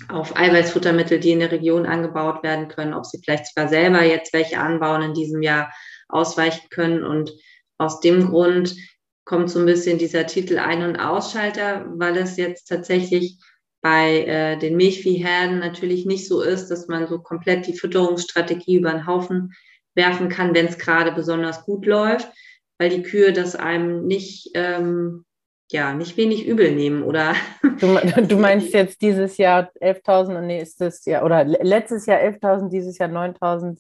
auf 0.09 0.38
Eiweißfuttermittel, 0.38 1.19
die 1.19 1.31
in 1.31 1.39
der 1.39 1.51
Region 1.51 1.85
angebaut 1.85 2.43
werden 2.43 2.67
können, 2.67 2.93
ob 2.93 3.05
sie 3.05 3.19
vielleicht 3.23 3.47
sogar 3.47 3.67
selber 3.67 4.03
jetzt 4.03 4.33
welche 4.33 4.59
anbauen 4.59 5.01
in 5.01 5.13
diesem 5.13 5.41
Jahr 5.41 5.73
ausweichen 6.07 6.69
können. 6.69 7.03
Und 7.03 7.31
aus 7.77 8.00
dem 8.00 8.27
Grund 8.27 8.75
kommt 9.25 9.50
so 9.50 9.59
ein 9.59 9.65
bisschen 9.65 9.97
dieser 9.97 10.27
Titel 10.27 10.59
Ein- 10.59 10.83
und 10.83 10.97
Ausschalter, 10.97 11.85
weil 11.95 12.17
es 12.17 12.38
jetzt 12.38 12.65
tatsächlich 12.65 13.38
bei 13.81 14.25
äh, 14.25 14.57
den 14.57 14.77
Milchviehherden 14.77 15.59
natürlich 15.59 16.05
nicht 16.05 16.27
so 16.27 16.41
ist, 16.41 16.67
dass 16.67 16.88
man 16.88 17.07
so 17.07 17.19
komplett 17.19 17.65
die 17.65 17.77
Fütterungsstrategie 17.77 18.77
über 18.77 18.91
den 18.91 19.07
Haufen 19.07 19.53
werfen 19.95 20.29
kann, 20.29 20.53
wenn 20.53 20.67
es 20.67 20.77
gerade 20.77 21.11
besonders 21.11 21.65
gut 21.65 21.85
läuft, 21.85 22.31
weil 22.81 22.89
die 22.89 23.03
Kühe 23.03 23.31
das 23.31 23.55
einem 23.55 24.07
nicht, 24.07 24.50
ähm, 24.55 25.23
ja, 25.71 25.93
nicht 25.93 26.17
wenig 26.17 26.47
übel 26.47 26.71
nehmen, 26.71 27.03
oder? 27.03 27.35
Du, 27.79 27.95
du 28.27 28.38
meinst 28.38 28.73
jetzt 28.73 29.03
dieses 29.03 29.38
Jahr 29.38 29.69
11.000 29.79 30.39
und 30.39 30.47
nächstes 30.47 31.05
Jahr, 31.05 31.23
oder 31.23 31.43
letztes 31.43 32.07
Jahr 32.07 32.19
11.000, 32.19 32.69
dieses 32.69 32.97
Jahr 32.97 33.09
9.000, 33.09 33.77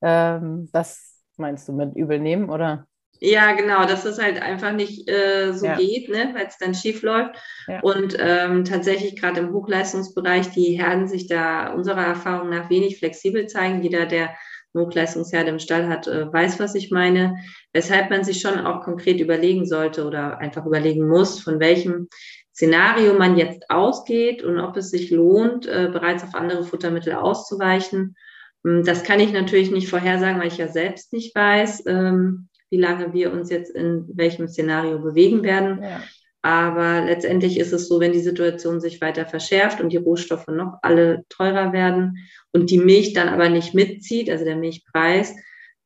ähm, 0.00 0.68
das 0.72 1.24
meinst 1.36 1.66
du 1.66 1.72
mit 1.72 1.96
übel 1.96 2.20
nehmen, 2.20 2.48
oder? 2.48 2.86
Ja, 3.18 3.52
genau, 3.52 3.84
dass 3.84 4.04
es 4.04 4.22
halt 4.22 4.40
einfach 4.40 4.72
nicht 4.72 5.10
äh, 5.10 5.52
so 5.52 5.66
ja. 5.66 5.76
geht, 5.76 6.08
ne, 6.08 6.30
weil 6.34 6.46
es 6.46 6.58
dann 6.58 6.74
schief 6.74 7.02
läuft. 7.02 7.34
Ja. 7.66 7.80
Und 7.80 8.16
ähm, 8.20 8.64
tatsächlich 8.64 9.16
gerade 9.16 9.40
im 9.40 9.52
Hochleistungsbereich, 9.52 10.50
die 10.50 10.80
Herden 10.80 11.08
sich 11.08 11.26
da 11.26 11.72
unserer 11.72 12.04
Erfahrung 12.04 12.50
nach 12.50 12.70
wenig 12.70 12.98
flexibel 12.98 13.48
zeigen. 13.48 13.82
Jeder, 13.82 14.06
der 14.06 14.36
Hochleistungsherde 14.76 15.50
im 15.50 15.58
Stall 15.58 15.88
hat, 15.88 16.06
äh, 16.06 16.32
weiß, 16.32 16.60
was 16.60 16.74
ich 16.74 16.90
meine. 16.90 17.36
Weshalb 17.72 18.10
man 18.10 18.24
sich 18.24 18.40
schon 18.40 18.58
auch 18.58 18.82
konkret 18.82 19.20
überlegen 19.20 19.66
sollte 19.66 20.06
oder 20.06 20.38
einfach 20.38 20.64
überlegen 20.66 21.08
muss, 21.08 21.40
von 21.40 21.60
welchem 21.60 22.08
Szenario 22.54 23.14
man 23.14 23.36
jetzt 23.36 23.70
ausgeht 23.70 24.42
und 24.42 24.58
ob 24.58 24.76
es 24.76 24.90
sich 24.90 25.10
lohnt, 25.10 25.66
äh, 25.66 25.90
bereits 25.92 26.22
auf 26.22 26.34
andere 26.34 26.64
Futtermittel 26.64 27.14
auszuweichen. 27.14 28.16
Hm, 28.64 28.84
das 28.84 29.02
kann 29.02 29.20
ich 29.20 29.32
natürlich 29.32 29.70
nicht 29.70 29.88
vorhersagen, 29.88 30.40
weil 30.40 30.48
ich 30.48 30.58
ja 30.58 30.68
selbst 30.68 31.12
nicht 31.12 31.34
weiß. 31.34 31.84
Ähm, 31.86 32.48
wie 32.70 32.80
lange 32.80 33.12
wir 33.12 33.32
uns 33.32 33.50
jetzt 33.50 33.70
in 33.70 34.06
welchem 34.14 34.48
Szenario 34.48 34.98
bewegen 34.98 35.42
werden. 35.42 35.82
Ja. 35.82 36.02
Aber 36.46 37.04
letztendlich 37.04 37.58
ist 37.58 37.72
es 37.72 37.88
so, 37.88 37.98
wenn 37.98 38.12
die 38.12 38.20
Situation 38.20 38.80
sich 38.80 39.00
weiter 39.00 39.26
verschärft 39.26 39.80
und 39.80 39.88
die 39.88 39.96
Rohstoffe 39.96 40.46
noch 40.46 40.78
alle 40.82 41.24
teurer 41.28 41.72
werden 41.72 42.18
und 42.52 42.70
die 42.70 42.78
Milch 42.78 43.14
dann 43.14 43.28
aber 43.28 43.48
nicht 43.48 43.74
mitzieht, 43.74 44.30
also 44.30 44.44
der 44.44 44.54
Milchpreis, 44.54 45.34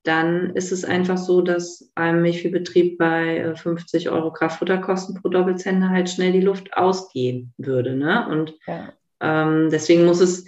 dann 0.02 0.54
ist 0.54 0.70
es 0.70 0.84
einfach 0.84 1.16
so, 1.16 1.40
dass 1.40 1.90
einem 1.94 2.20
Milchviehbetrieb 2.20 2.98
bei 2.98 3.54
50 3.54 4.04
äh, 4.04 4.08
Euro 4.10 4.34
Kraftfutterkosten 4.34 5.14
pro 5.14 5.30
Doppelzentner 5.30 5.88
halt 5.88 6.10
schnell 6.10 6.32
die 6.32 6.42
Luft 6.42 6.76
ausgehen 6.76 7.54
würde. 7.56 7.96
Ne? 7.96 8.28
Und 8.28 8.52
ja. 8.66 8.92
ähm, 9.22 9.70
deswegen 9.70 10.04
muss 10.04 10.20
es 10.20 10.44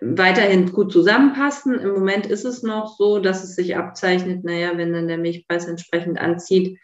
weiterhin 0.00 0.72
gut 0.72 0.90
zusammenpassen. 0.92 1.78
Im 1.78 1.90
Moment 1.90 2.24
ist 2.24 2.46
es 2.46 2.62
noch 2.62 2.96
so, 2.96 3.18
dass 3.18 3.44
es 3.44 3.54
sich 3.54 3.76
abzeichnet, 3.76 4.44
naja, 4.44 4.78
wenn 4.78 4.94
dann 4.94 5.08
der 5.08 5.18
Milchpreis 5.18 5.66
entsprechend 5.66 6.18
anzieht, 6.18 6.78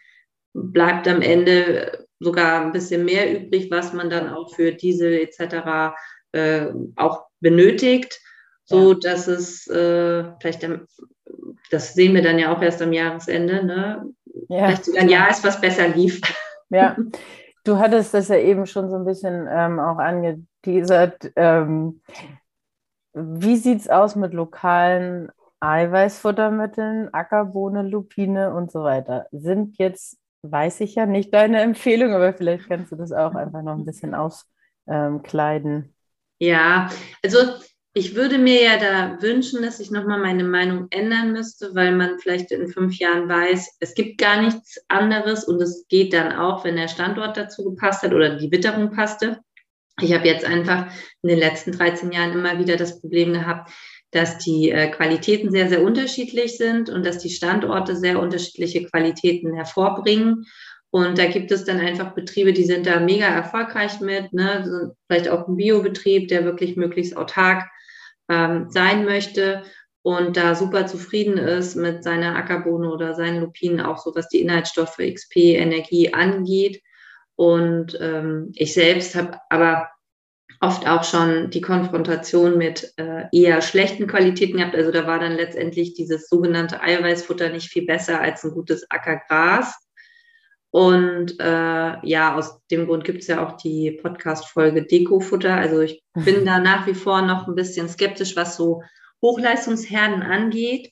bleibt 0.53 1.07
am 1.07 1.21
Ende 1.21 2.07
sogar 2.19 2.61
ein 2.61 2.71
bisschen 2.71 3.05
mehr 3.05 3.31
übrig, 3.33 3.71
was 3.71 3.93
man 3.93 4.09
dann 4.09 4.29
auch 4.29 4.53
für 4.53 4.71
Diesel 4.71 5.13
etc. 5.13 5.95
Äh, 6.31 6.67
auch 6.95 7.25
benötigt, 7.39 8.19
so 8.63 8.93
dass 8.93 9.27
es 9.27 9.67
äh, 9.67 10.23
vielleicht, 10.39 10.63
am, 10.63 10.85
das 11.71 11.93
sehen 11.93 12.13
wir 12.13 12.21
dann 12.21 12.39
ja 12.39 12.55
auch 12.55 12.61
erst 12.61 12.81
am 12.81 12.93
Jahresende, 12.93 13.65
ne? 13.65 14.13
ja. 14.49 14.65
vielleicht 14.65 14.85
sogar 14.85 15.01
ein 15.01 15.09
Jahr 15.09 15.29
ist, 15.29 15.43
was 15.43 15.59
besser 15.59 15.87
lief. 15.87 16.21
Ja, 16.69 16.95
du 17.63 17.77
hattest 17.77 18.13
das 18.13 18.29
ja 18.29 18.37
eben 18.37 18.65
schon 18.65 18.89
so 18.89 18.95
ein 18.95 19.05
bisschen 19.05 19.47
ähm, 19.49 19.79
auch 19.79 19.97
angeteasert. 19.97 21.31
Ähm, 21.35 22.01
wie 23.13 23.57
sieht 23.57 23.81
es 23.81 23.89
aus 23.89 24.15
mit 24.15 24.33
lokalen 24.33 25.31
Eiweißfuttermitteln, 25.59 27.13
Ackerbohne, 27.13 27.83
Lupine 27.83 28.53
und 28.53 28.71
so 28.71 28.83
weiter? 28.83 29.27
Sind 29.31 29.77
jetzt, 29.77 30.17
weiß 30.43 30.81
ich 30.81 30.95
ja, 30.95 31.05
nicht 31.05 31.33
deine 31.33 31.61
Empfehlung, 31.61 32.13
aber 32.13 32.33
vielleicht 32.33 32.67
kannst 32.67 32.91
du 32.91 32.95
das 32.95 33.11
auch 33.11 33.35
einfach 33.35 33.61
noch 33.61 33.77
ein 33.77 33.85
bisschen 33.85 34.15
auskleiden. 34.15 35.93
ja, 36.39 36.89
also 37.23 37.37
ich 37.93 38.15
würde 38.15 38.37
mir 38.37 38.63
ja 38.63 38.77
da 38.77 39.21
wünschen, 39.21 39.61
dass 39.63 39.81
ich 39.81 39.91
nochmal 39.91 40.19
meine 40.19 40.45
Meinung 40.45 40.87
ändern 40.91 41.33
müsste, 41.33 41.75
weil 41.75 41.93
man 41.93 42.19
vielleicht 42.19 42.51
in 42.51 42.69
fünf 42.69 42.97
Jahren 42.97 43.27
weiß, 43.27 43.77
es 43.81 43.93
gibt 43.95 44.17
gar 44.17 44.41
nichts 44.41 44.79
anderes 44.87 45.43
und 45.43 45.61
es 45.61 45.85
geht 45.89 46.13
dann 46.13 46.31
auch, 46.31 46.63
wenn 46.63 46.77
der 46.77 46.87
Standort 46.87 47.35
dazu 47.35 47.65
gepasst 47.65 48.01
hat 48.03 48.13
oder 48.13 48.37
die 48.37 48.51
Witterung 48.51 48.91
passte. 48.91 49.41
Ich 49.99 50.13
habe 50.13 50.25
jetzt 50.25 50.45
einfach 50.45 50.87
in 51.21 51.29
den 51.29 51.39
letzten 51.39 51.73
13 51.73 52.11
Jahren 52.13 52.31
immer 52.31 52.57
wieder 52.57 52.77
das 52.77 53.01
Problem 53.01 53.33
gehabt, 53.33 53.69
dass 54.11 54.37
die 54.37 54.71
äh, 54.71 54.89
Qualitäten 54.89 55.51
sehr, 55.51 55.69
sehr 55.69 55.83
unterschiedlich 55.83 56.57
sind 56.57 56.89
und 56.89 57.05
dass 57.05 57.17
die 57.17 57.29
Standorte 57.29 57.95
sehr 57.95 58.19
unterschiedliche 58.19 58.85
Qualitäten 58.85 59.53
hervorbringen. 59.53 60.45
Und 60.89 61.17
da 61.17 61.27
gibt 61.27 61.51
es 61.51 61.63
dann 61.63 61.79
einfach 61.79 62.13
Betriebe, 62.13 62.51
die 62.51 62.65
sind 62.65 62.85
da 62.85 62.99
mega 62.99 63.25
erfolgreich 63.25 64.01
mit, 64.01 64.33
ne? 64.33 64.93
vielleicht 65.07 65.29
auch 65.29 65.47
ein 65.47 65.55
Biobetrieb, 65.55 66.27
der 66.27 66.43
wirklich 66.43 66.75
möglichst 66.75 67.15
autark 67.15 67.63
ähm, 68.29 68.67
sein 68.69 69.05
möchte 69.05 69.63
und 70.03 70.35
da 70.35 70.55
super 70.55 70.87
zufrieden 70.87 71.37
ist 71.37 71.75
mit 71.75 72.03
seiner 72.03 72.35
Ackerbohne 72.35 72.91
oder 72.91 73.13
seinen 73.13 73.41
Lupinen, 73.41 73.81
auch 73.81 73.99
so 73.99 74.13
was 74.15 74.27
die 74.29 74.41
Inhaltsstoffe, 74.41 74.97
XP, 74.97 75.35
Energie 75.55 76.13
angeht. 76.13 76.81
Und 77.35 77.97
ähm, 78.01 78.51
ich 78.55 78.73
selbst 78.73 79.15
habe 79.15 79.37
aber 79.49 79.89
oft 80.61 80.87
auch 80.87 81.03
schon 81.03 81.49
die 81.49 81.61
Konfrontation 81.61 82.57
mit 82.57 82.93
äh, 82.97 83.23
eher 83.31 83.61
schlechten 83.61 84.05
Qualitäten 84.07 84.57
gehabt. 84.57 84.75
Also 84.75 84.91
da 84.91 85.07
war 85.07 85.19
dann 85.19 85.35
letztendlich 85.35 85.95
dieses 85.95 86.29
sogenannte 86.29 86.81
Eiweißfutter 86.81 87.49
nicht 87.49 87.69
viel 87.69 87.85
besser 87.85 88.21
als 88.21 88.43
ein 88.43 88.51
gutes 88.51 88.89
Ackergras. 88.89 89.75
Und 90.69 91.37
äh, 91.39 92.07
ja, 92.07 92.35
aus 92.35 92.61
dem 92.67 92.85
Grund 92.85 93.03
gibt 93.03 93.21
es 93.21 93.27
ja 93.27 93.45
auch 93.45 93.57
die 93.57 93.91
Podcast-Folge 93.91 94.85
Dekofutter. 94.85 95.55
Also 95.55 95.81
ich 95.81 96.03
bin 96.13 96.45
da 96.45 96.59
nach 96.59 96.85
wie 96.85 96.93
vor 96.93 97.23
noch 97.23 97.47
ein 97.47 97.55
bisschen 97.55 97.89
skeptisch, 97.89 98.35
was 98.35 98.55
so 98.55 98.83
Hochleistungsherden 99.21 100.21
angeht. 100.21 100.91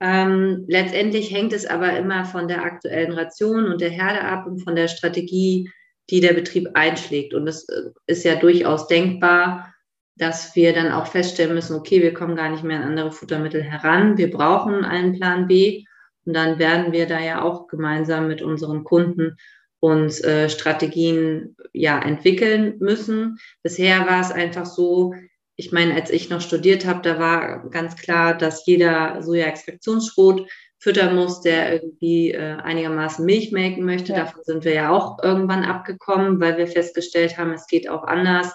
Ähm, 0.00 0.64
letztendlich 0.66 1.30
hängt 1.30 1.52
es 1.52 1.66
aber 1.66 1.96
immer 1.96 2.24
von 2.24 2.48
der 2.48 2.62
aktuellen 2.62 3.12
Ration 3.12 3.66
und 3.66 3.80
der 3.80 3.90
Herde 3.90 4.22
ab 4.22 4.46
und 4.46 4.60
von 4.60 4.74
der 4.74 4.88
Strategie, 4.88 5.70
die 6.10 6.20
der 6.20 6.32
Betrieb 6.32 6.70
einschlägt. 6.74 7.34
Und 7.34 7.46
es 7.46 7.68
äh, 7.68 7.90
ist 8.06 8.24
ja 8.24 8.36
durchaus 8.36 8.86
denkbar, 8.88 9.74
dass 10.16 10.56
wir 10.56 10.72
dann 10.72 10.92
auch 10.92 11.06
feststellen 11.06 11.54
müssen, 11.54 11.76
okay, 11.76 12.02
wir 12.02 12.12
kommen 12.12 12.36
gar 12.36 12.50
nicht 12.50 12.64
mehr 12.64 12.78
an 12.78 12.88
andere 12.88 13.12
Futtermittel 13.12 13.62
heran, 13.62 14.18
wir 14.18 14.30
brauchen 14.30 14.84
einen 14.84 15.14
Plan 15.14 15.46
B. 15.46 15.84
Und 16.24 16.34
dann 16.34 16.58
werden 16.58 16.92
wir 16.92 17.06
da 17.06 17.20
ja 17.20 17.42
auch 17.42 17.68
gemeinsam 17.68 18.28
mit 18.28 18.42
unseren 18.42 18.84
Kunden 18.84 19.36
uns 19.80 20.20
äh, 20.20 20.48
Strategien 20.48 21.56
ja 21.72 22.00
entwickeln 22.00 22.74
müssen. 22.80 23.38
Bisher 23.62 24.06
war 24.06 24.20
es 24.20 24.32
einfach 24.32 24.66
so, 24.66 25.14
ich 25.56 25.72
meine, 25.72 25.94
als 25.94 26.10
ich 26.10 26.30
noch 26.30 26.40
studiert 26.40 26.84
habe, 26.84 27.00
da 27.02 27.18
war 27.18 27.68
ganz 27.70 27.96
klar, 27.96 28.36
dass 28.36 28.66
jeder 28.66 29.22
Soja-Extraktionsschrot 29.22 30.48
füttern 30.78 31.16
muss, 31.16 31.40
der 31.40 31.72
irgendwie 31.72 32.32
äh, 32.32 32.56
einigermaßen 32.56 33.24
Milch 33.24 33.50
melken 33.52 33.84
möchte. 33.84 34.12
Ja. 34.12 34.20
Davon 34.20 34.42
sind 34.44 34.64
wir 34.64 34.74
ja 34.74 34.90
auch 34.90 35.22
irgendwann 35.22 35.64
abgekommen, 35.64 36.40
weil 36.40 36.56
wir 36.56 36.68
festgestellt 36.68 37.36
haben, 37.36 37.52
es 37.52 37.66
geht 37.66 37.88
auch 37.88 38.04
anders. 38.04 38.52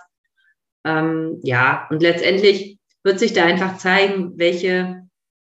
Ähm, 0.86 1.40
ja, 1.44 1.88
und 1.90 2.02
letztendlich 2.02 2.80
wird 3.04 3.20
sich 3.20 3.34
da 3.34 3.44
einfach 3.46 3.78
zeigen, 3.78 4.38
welche 4.38 5.04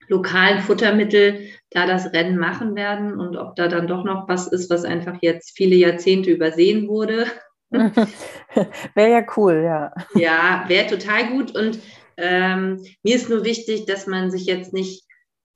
lokalen 0.08 0.62
Futtermittel 0.62 1.50
da 1.72 1.86
das 1.86 2.14
Rennen 2.14 2.38
machen 2.38 2.76
werden 2.76 3.20
und 3.20 3.38
ob 3.38 3.56
da 3.56 3.68
dann 3.68 3.88
doch 3.88 4.04
noch 4.04 4.28
was 4.28 4.48
ist, 4.48 4.70
was 4.70 4.84
einfach 4.84 5.18
jetzt 5.22 5.56
viele 5.56 5.76
Jahrzehnte 5.76 6.32
übersehen 6.32 6.88
wurde. 6.88 7.28
wäre 7.72 9.12
ja 9.12 9.26
cool, 9.38 9.62
ja. 9.64 9.94
Ja, 10.16 10.66
wäre 10.68 10.88
total 10.88 11.28
gut. 11.28 11.56
Und 11.56 11.80
ähm, 12.18 12.84
mir 13.04 13.16
ist 13.16 13.30
nur 13.30 13.44
wichtig, 13.44 13.86
dass 13.86 14.08
man 14.08 14.32
sich 14.32 14.46
jetzt 14.46 14.74
nicht 14.74 15.09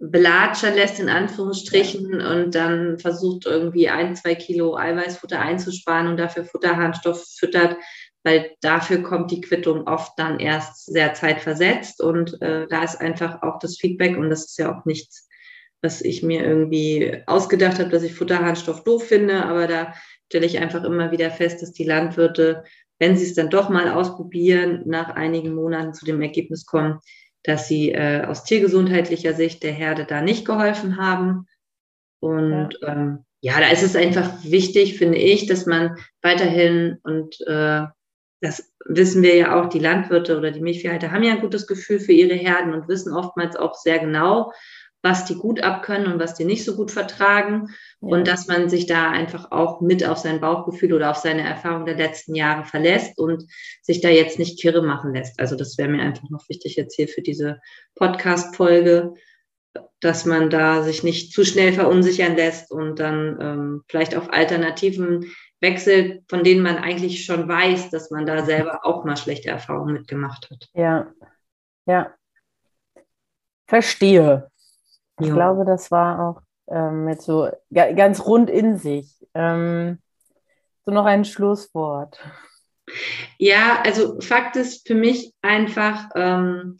belatschern 0.09 0.75
lässt, 0.75 0.99
in 0.99 1.09
Anführungsstrichen, 1.09 2.21
und 2.21 2.55
dann 2.55 2.99
versucht 2.99 3.45
irgendwie 3.45 3.89
ein, 3.89 4.15
zwei 4.15 4.35
Kilo 4.35 4.75
Eiweißfutter 4.75 5.39
einzusparen 5.39 6.07
und 6.07 6.17
dafür 6.17 6.43
Futterharnstoff 6.43 7.25
füttert, 7.37 7.77
weil 8.23 8.51
dafür 8.61 9.01
kommt 9.03 9.31
die 9.31 9.41
Quittung 9.41 9.87
oft 9.87 10.13
dann 10.17 10.39
erst 10.39 10.85
sehr 10.85 11.13
zeitversetzt. 11.13 12.01
Und 12.01 12.41
äh, 12.41 12.67
da 12.67 12.83
ist 12.83 12.99
einfach 12.99 13.41
auch 13.43 13.59
das 13.59 13.77
Feedback, 13.77 14.17
und 14.17 14.29
das 14.29 14.45
ist 14.45 14.57
ja 14.57 14.77
auch 14.77 14.85
nichts, 14.85 15.27
was 15.81 16.01
ich 16.01 16.23
mir 16.23 16.43
irgendwie 16.43 17.23
ausgedacht 17.27 17.79
habe, 17.79 17.89
dass 17.89 18.03
ich 18.03 18.13
Futterharnstoff 18.13 18.83
doof 18.83 19.07
finde, 19.07 19.45
aber 19.45 19.67
da 19.67 19.93
stelle 20.27 20.45
ich 20.45 20.59
einfach 20.59 20.83
immer 20.83 21.11
wieder 21.11 21.29
fest, 21.29 21.61
dass 21.61 21.73
die 21.73 21.83
Landwirte, 21.83 22.63
wenn 22.99 23.17
sie 23.17 23.25
es 23.25 23.35
dann 23.35 23.49
doch 23.49 23.69
mal 23.69 23.89
ausprobieren, 23.89 24.83
nach 24.85 25.09
einigen 25.09 25.53
Monaten 25.53 25.93
zu 25.93 26.05
dem 26.05 26.21
Ergebnis 26.21 26.65
kommen, 26.65 26.99
dass 27.43 27.67
sie 27.67 27.91
äh, 27.91 28.25
aus 28.25 28.43
tiergesundheitlicher 28.43 29.33
Sicht 29.33 29.63
der 29.63 29.73
Herde 29.73 30.05
da 30.05 30.21
nicht 30.21 30.45
geholfen 30.45 30.97
haben. 30.97 31.47
Und 32.19 32.77
ja. 32.81 32.87
Ähm, 32.87 33.25
ja, 33.41 33.59
da 33.59 33.69
ist 33.69 33.83
es 33.83 33.97
einfach 33.97 34.31
wichtig, 34.43 34.97
finde 34.97 35.17
ich, 35.17 35.47
dass 35.47 35.65
man 35.65 35.97
weiterhin, 36.21 36.99
und 37.03 37.41
äh, 37.45 37.83
das 38.39 38.73
wissen 38.85 39.21
wir 39.21 39.35
ja 39.35 39.59
auch, 39.59 39.67
die 39.67 39.79
Landwirte 39.79 40.37
oder 40.37 40.51
die 40.51 40.61
Milchviehhalter 40.61 41.11
haben 41.11 41.23
ja 41.23 41.33
ein 41.33 41.41
gutes 41.41 41.67
Gefühl 41.67 41.99
für 41.99 42.13
ihre 42.13 42.35
Herden 42.35 42.73
und 42.73 42.87
wissen 42.87 43.13
oftmals 43.13 43.57
auch 43.57 43.75
sehr 43.75 43.99
genau, 43.99 44.53
was 45.03 45.25
die 45.25 45.35
gut 45.35 45.61
abkönnen 45.61 46.11
und 46.11 46.19
was 46.19 46.33
die 46.33 46.45
nicht 46.45 46.63
so 46.63 46.75
gut 46.75 46.89
vertragen. 46.89 47.67
Ja. 48.01 48.07
Und 48.07 48.27
dass 48.27 48.47
man 48.47 48.69
sich 48.69 48.87
da 48.87 49.11
einfach 49.11 49.51
auch 49.51 49.81
mit 49.81 50.03
auf 50.07 50.17
sein 50.17 50.39
Bauchgefühl 50.39 50.93
oder 50.93 51.11
auf 51.11 51.17
seine 51.17 51.41
Erfahrung 51.41 51.85
der 51.85 51.97
letzten 51.97 52.35
Jahre 52.35 52.65
verlässt 52.65 53.19
und 53.19 53.43
sich 53.81 53.99
da 53.99 54.07
jetzt 54.07 54.39
nicht 54.39 54.59
kirre 54.61 54.81
machen 54.81 55.13
lässt. 55.13 55.39
Also 55.39 55.57
das 55.57 55.77
wäre 55.77 55.89
mir 55.89 56.01
einfach 56.01 56.29
noch 56.29 56.47
wichtig 56.47 56.77
jetzt 56.77 56.95
hier 56.95 57.09
für 57.09 57.21
diese 57.21 57.59
Podcast-Folge, 57.95 59.13
dass 59.99 60.25
man 60.25 60.49
da 60.49 60.83
sich 60.83 61.03
nicht 61.03 61.33
zu 61.33 61.43
schnell 61.43 61.73
verunsichern 61.73 62.37
lässt 62.37 62.71
und 62.71 62.99
dann 62.99 63.37
ähm, 63.41 63.83
vielleicht 63.89 64.15
auf 64.15 64.31
Alternativen 64.31 65.31
wechselt, 65.59 66.23
von 66.29 66.45
denen 66.45 66.61
man 66.61 66.77
eigentlich 66.77 67.25
schon 67.25 67.49
weiß, 67.49 67.89
dass 67.89 68.09
man 68.09 68.25
da 68.25 68.45
selber 68.45 68.85
auch 68.85 69.03
mal 69.03 69.17
schlechte 69.17 69.49
Erfahrungen 69.49 69.93
mitgemacht 69.93 70.49
hat. 70.49 70.69
Ja, 70.73 71.11
ja. 71.85 72.13
Verstehe. 73.67 74.49
Ich 75.19 75.27
ja. 75.27 75.33
glaube, 75.33 75.65
das 75.65 75.91
war 75.91 76.19
auch 76.19 76.41
ähm, 76.67 77.07
jetzt 77.09 77.25
so 77.25 77.49
ganz 77.71 78.25
rund 78.25 78.49
in 78.49 78.77
sich. 78.77 79.25
Ähm, 79.33 79.99
so 80.85 80.91
noch 80.91 81.05
ein 81.05 81.25
Schlusswort. 81.25 82.19
Ja, 83.37 83.81
also 83.83 84.19
Fakt 84.19 84.55
ist 84.55 84.87
für 84.87 84.95
mich 84.95 85.33
einfach, 85.41 86.09
ähm, 86.15 86.77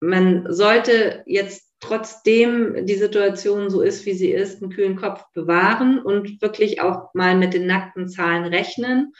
man 0.00 0.46
sollte 0.52 1.22
jetzt 1.26 1.72
trotzdem 1.80 2.86
die 2.86 2.94
Situation 2.94 3.68
so 3.68 3.80
ist, 3.80 4.06
wie 4.06 4.14
sie 4.14 4.30
ist, 4.30 4.62
einen 4.62 4.70
kühlen 4.70 4.96
Kopf 4.96 5.24
bewahren 5.32 5.98
und 5.98 6.40
wirklich 6.40 6.80
auch 6.80 7.12
mal 7.14 7.36
mit 7.36 7.54
den 7.54 7.66
nackten 7.66 8.08
Zahlen 8.08 8.44
rechnen 8.44 9.12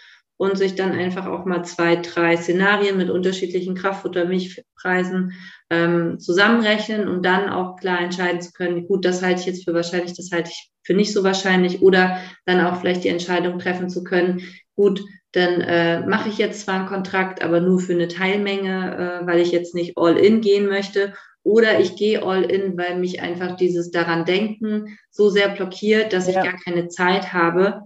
und 0.43 0.59
sich 0.59 0.75
dann 0.75 0.91
einfach 0.91 1.27
auch 1.27 1.45
mal 1.45 1.65
zwei, 1.65 1.95
drei 1.95 2.37
Szenarien 2.37 2.97
mit 2.97 3.11
unterschiedlichen 3.11 3.77
Kraftfutter, 3.77 4.25
Milchpreisen 4.25 5.35
ähm, 5.71 6.19
zusammenrechnen 6.19 7.07
und 7.07 7.25
dann 7.25 7.49
auch 7.49 7.77
klar 7.77 8.01
entscheiden 8.01 8.41
zu 8.41 8.51
können, 8.51 8.89
gut, 8.89 9.05
das 9.05 9.23
halte 9.23 9.39
ich 9.39 9.47
jetzt 9.47 9.65
für 9.65 9.73
wahrscheinlich, 9.73 10.17
das 10.17 10.31
halte 10.33 10.51
ich 10.51 10.73
für 10.83 10.95
nicht 10.95 11.13
so 11.13 11.23
wahrscheinlich 11.23 11.81
oder 11.81 12.19
dann 12.45 12.61
auch 12.61 12.81
vielleicht 12.81 13.05
die 13.05 13.09
Entscheidung 13.09 13.61
treffen 13.61 13.89
zu 13.89 14.03
können, 14.03 14.43
gut, 14.75 15.05
dann 15.31 15.61
äh, 15.61 16.05
mache 16.09 16.29
ich 16.29 16.39
jetzt 16.39 16.63
zwar 16.63 16.75
einen 16.75 16.87
Kontrakt, 16.87 17.41
aber 17.45 17.61
nur 17.61 17.79
für 17.79 17.93
eine 17.93 18.09
Teilmenge, 18.09 19.23
äh, 19.23 19.27
weil 19.29 19.39
ich 19.39 19.53
jetzt 19.53 19.77
nicht 19.77 19.97
all 19.97 20.17
in 20.17 20.41
gehen 20.41 20.67
möchte 20.67 21.13
oder 21.45 21.79
ich 21.79 21.95
gehe 21.95 22.25
all 22.25 22.43
in, 22.43 22.77
weil 22.77 22.99
mich 22.99 23.23
einfach 23.23 23.55
dieses 23.55 23.93
daran 23.93 24.25
denken 24.25 24.99
so 25.13 25.31
sehr 25.31 25.51
blockiert, 25.51 26.13
dass 26.13 26.27
ja. 26.27 26.31
ich 26.43 26.51
gar 26.51 26.59
keine 26.59 26.89
Zeit 26.89 27.33
habe, 27.33 27.83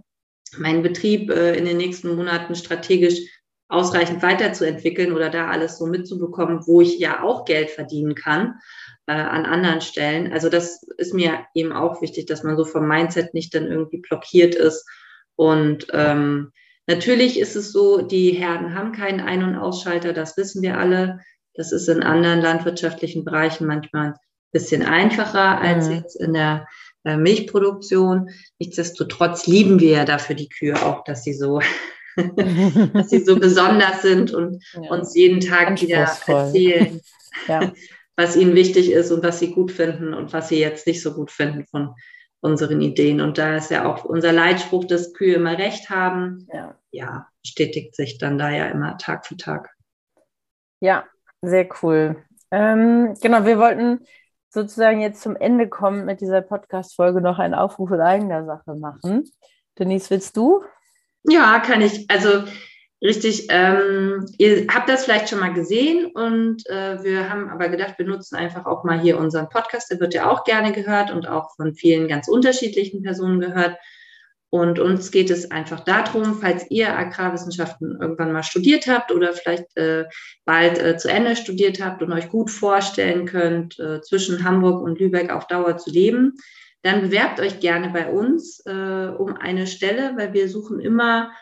meinen 0.58 0.82
Betrieb 0.82 1.30
äh, 1.30 1.54
in 1.56 1.64
den 1.64 1.76
nächsten 1.76 2.14
Monaten 2.14 2.54
strategisch 2.54 3.20
ausreichend 3.68 4.22
weiterzuentwickeln 4.22 5.12
oder 5.12 5.28
da 5.28 5.48
alles 5.48 5.78
so 5.78 5.86
mitzubekommen, 5.86 6.66
wo 6.66 6.80
ich 6.80 6.98
ja 6.98 7.22
auch 7.22 7.44
Geld 7.44 7.70
verdienen 7.70 8.14
kann 8.14 8.54
äh, 9.06 9.12
an 9.12 9.44
anderen 9.44 9.80
Stellen. 9.80 10.32
Also 10.32 10.48
das 10.48 10.82
ist 10.98 11.14
mir 11.14 11.46
eben 11.54 11.72
auch 11.72 12.00
wichtig, 12.00 12.26
dass 12.26 12.44
man 12.44 12.56
so 12.56 12.64
vom 12.64 12.86
Mindset 12.86 13.34
nicht 13.34 13.54
dann 13.54 13.66
irgendwie 13.66 13.98
blockiert 13.98 14.54
ist. 14.54 14.86
Und 15.34 15.88
ähm, 15.92 16.52
natürlich 16.86 17.40
ist 17.40 17.56
es 17.56 17.72
so, 17.72 18.02
die 18.02 18.30
Herden 18.32 18.74
haben 18.74 18.92
keinen 18.92 19.20
Ein- 19.20 19.42
und 19.42 19.56
Ausschalter, 19.56 20.12
das 20.12 20.36
wissen 20.36 20.62
wir 20.62 20.78
alle. 20.78 21.20
Das 21.54 21.72
ist 21.72 21.88
in 21.88 22.02
anderen 22.02 22.40
landwirtschaftlichen 22.40 23.24
Bereichen 23.24 23.66
manchmal 23.66 24.08
ein 24.08 24.14
bisschen 24.52 24.82
einfacher 24.82 25.60
als 25.60 25.88
mhm. 25.88 25.94
jetzt 25.94 26.14
in 26.20 26.34
der 26.34 26.66
äh, 27.06 27.16
Milchproduktion. 27.16 28.30
Nichtsdestotrotz 28.58 29.46
lieben 29.46 29.78
wir 29.78 29.90
ja 29.90 30.04
dafür 30.04 30.34
die 30.34 30.48
Kühe 30.48 30.74
auch, 30.74 31.04
dass 31.04 31.22
sie 31.22 31.34
so, 31.34 31.60
dass 32.92 33.10
sie 33.10 33.24
so 33.24 33.36
besonders 33.40 34.02
sind 34.02 34.34
und 34.34 34.62
ja. 34.74 34.90
uns 34.90 35.14
jeden 35.14 35.40
Tag 35.40 35.80
wieder 35.80 35.98
erzählen, 35.98 37.00
ja. 37.48 37.72
was 38.16 38.36
ihnen 38.36 38.54
wichtig 38.54 38.90
ist 38.90 39.12
und 39.12 39.22
was 39.22 39.38
sie 39.38 39.52
gut 39.52 39.70
finden 39.70 40.14
und 40.14 40.32
was 40.32 40.48
sie 40.48 40.58
jetzt 40.58 40.86
nicht 40.86 41.00
so 41.00 41.14
gut 41.14 41.30
finden 41.30 41.64
von 41.66 41.94
unseren 42.40 42.80
Ideen. 42.80 43.20
Und 43.20 43.38
da 43.38 43.56
ist 43.56 43.70
ja 43.70 43.86
auch 43.86 44.04
unser 44.04 44.32
Leitspruch, 44.32 44.84
dass 44.84 45.14
Kühe 45.14 45.34
immer 45.34 45.56
recht 45.56 45.88
haben. 45.88 46.48
Ja, 46.52 46.78
ja 46.90 47.28
bestätigt 47.42 47.94
sich 47.94 48.18
dann 48.18 48.36
da 48.36 48.50
ja 48.50 48.66
immer 48.66 48.98
Tag 48.98 49.26
für 49.26 49.36
Tag. 49.36 49.70
Ja, 50.80 51.06
sehr 51.40 51.68
cool. 51.82 52.16
Ähm, 52.50 53.14
genau, 53.20 53.44
wir 53.44 53.58
wollten 53.58 54.00
sozusagen 54.48 55.00
jetzt 55.00 55.22
zum 55.22 55.36
Ende 55.36 55.68
kommen 55.68 56.04
mit 56.04 56.20
dieser 56.20 56.42
Podcast-Folge 56.42 57.20
noch 57.20 57.38
einen 57.38 57.54
Aufruf 57.54 57.90
in 57.90 58.00
eigener 58.00 58.44
Sache 58.44 58.74
machen. 58.74 59.24
Denise, 59.78 60.10
willst 60.10 60.36
du? 60.36 60.62
Ja, 61.24 61.58
kann 61.60 61.80
ich. 61.82 62.10
Also 62.10 62.44
richtig, 63.02 63.48
ähm, 63.50 64.26
ihr 64.38 64.66
habt 64.72 64.88
das 64.88 65.04
vielleicht 65.04 65.28
schon 65.28 65.40
mal 65.40 65.52
gesehen 65.52 66.06
und 66.06 66.66
äh, 66.68 67.02
wir 67.02 67.28
haben 67.28 67.50
aber 67.50 67.68
gedacht, 67.68 67.94
wir 67.98 68.06
nutzen 68.06 68.36
einfach 68.36 68.64
auch 68.66 68.84
mal 68.84 69.00
hier 69.00 69.18
unseren 69.18 69.48
Podcast. 69.48 69.90
Der 69.90 70.00
wird 70.00 70.14
ja 70.14 70.30
auch 70.30 70.44
gerne 70.44 70.72
gehört 70.72 71.10
und 71.10 71.28
auch 71.28 71.54
von 71.56 71.74
vielen 71.74 72.08
ganz 72.08 72.28
unterschiedlichen 72.28 73.02
Personen 73.02 73.40
gehört. 73.40 73.76
Und 74.50 74.78
uns 74.78 75.10
geht 75.10 75.30
es 75.30 75.50
einfach 75.50 75.80
darum, 75.80 76.38
falls 76.40 76.70
ihr 76.70 76.96
Agrarwissenschaften 76.96 77.98
irgendwann 78.00 78.32
mal 78.32 78.44
studiert 78.44 78.86
habt 78.86 79.10
oder 79.10 79.32
vielleicht 79.32 79.76
äh, 79.76 80.04
bald 80.44 80.78
äh, 80.78 80.96
zu 80.96 81.08
Ende 81.08 81.34
studiert 81.34 81.82
habt 81.82 82.02
und 82.02 82.12
euch 82.12 82.28
gut 82.28 82.50
vorstellen 82.50 83.26
könnt, 83.26 83.78
äh, 83.78 84.00
zwischen 84.02 84.44
Hamburg 84.44 84.82
und 84.82 85.00
Lübeck 85.00 85.30
auf 85.30 85.46
Dauer 85.48 85.76
zu 85.78 85.90
leben, 85.90 86.34
dann 86.82 87.00
bewerbt 87.00 87.40
euch 87.40 87.58
gerne 87.58 87.90
bei 87.90 88.08
uns 88.08 88.64
äh, 88.66 88.70
um 88.70 89.34
eine 89.36 89.66
Stelle, 89.66 90.12
weil 90.16 90.32
wir 90.32 90.48
suchen 90.48 90.78
immer 90.78 91.32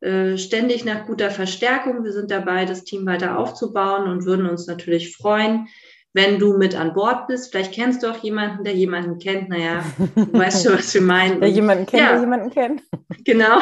äh, 0.00 0.38
ständig 0.38 0.84
nach 0.84 1.06
guter 1.06 1.30
Verstärkung. 1.30 2.04
Wir 2.04 2.12
sind 2.12 2.30
dabei, 2.30 2.64
das 2.64 2.84
Team 2.84 3.06
weiter 3.06 3.38
aufzubauen 3.38 4.08
und 4.08 4.24
würden 4.24 4.46
uns 4.46 4.68
natürlich 4.68 5.16
freuen, 5.16 5.66
wenn 6.14 6.38
du 6.38 6.56
mit 6.58 6.74
an 6.74 6.92
Bord 6.92 7.26
bist. 7.26 7.50
Vielleicht 7.50 7.72
kennst 7.72 8.02
du 8.02 8.08
auch 8.08 8.18
jemanden, 8.18 8.64
der 8.64 8.74
jemanden 8.74 9.18
kennt. 9.18 9.48
Naja, 9.48 9.84
du 10.14 10.32
weißt 10.32 10.64
schon, 10.64 10.74
was 10.74 10.92
wir 10.92 11.00
meinen. 11.00 11.40
Der 11.40 11.48
jemanden 11.48 11.86
kennt, 11.86 12.02
ja. 12.02 12.12
der 12.12 12.20
jemanden 12.20 12.50
kennt. 12.50 12.82
Genau. 13.24 13.60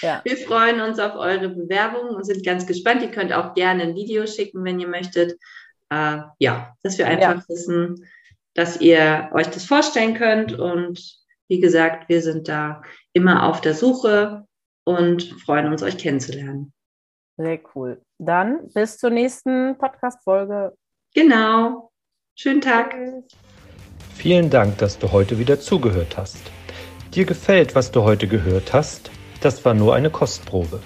Ja. 0.00 0.22
Wir 0.24 0.36
freuen 0.38 0.80
uns 0.80 0.98
auf 0.98 1.14
eure 1.16 1.50
Bewerbungen 1.50 2.14
und 2.14 2.24
sind 2.24 2.44
ganz 2.44 2.66
gespannt. 2.66 3.02
Ihr 3.02 3.10
könnt 3.10 3.34
auch 3.34 3.52
gerne 3.52 3.82
ein 3.82 3.94
Video 3.94 4.26
schicken, 4.26 4.64
wenn 4.64 4.80
ihr 4.80 4.88
möchtet. 4.88 5.38
Äh, 5.90 6.20
ja, 6.38 6.74
dass 6.82 6.96
wir 6.96 7.06
einfach 7.06 7.36
ja. 7.36 7.48
wissen, 7.48 8.06
dass 8.54 8.80
ihr 8.80 9.28
euch 9.34 9.48
das 9.48 9.64
vorstellen 9.64 10.14
könnt. 10.14 10.58
Und 10.58 11.18
wie 11.48 11.60
gesagt, 11.60 12.08
wir 12.08 12.22
sind 12.22 12.48
da 12.48 12.82
immer 13.12 13.46
auf 13.46 13.60
der 13.60 13.74
Suche 13.74 14.46
und 14.84 15.24
freuen 15.44 15.66
uns, 15.66 15.82
euch 15.82 15.98
kennenzulernen. 15.98 16.72
Sehr 17.36 17.60
cool. 17.74 18.00
Dann 18.18 18.68
bis 18.72 18.96
zur 18.96 19.10
nächsten 19.10 19.76
Podcast-Folge. 19.76 20.72
Genau. 21.14 21.90
Schönen 22.34 22.60
Tag. 22.60 22.94
Vielen 24.14 24.50
Dank, 24.50 24.78
dass 24.78 24.98
du 24.98 25.12
heute 25.12 25.38
wieder 25.38 25.60
zugehört 25.60 26.16
hast. 26.16 26.38
Dir 27.14 27.24
gefällt, 27.24 27.74
was 27.74 27.90
du 27.90 28.02
heute 28.02 28.28
gehört 28.28 28.72
hast? 28.72 29.10
Das 29.40 29.64
war 29.64 29.74
nur 29.74 29.94
eine 29.94 30.10
Kostprobe. 30.10 30.80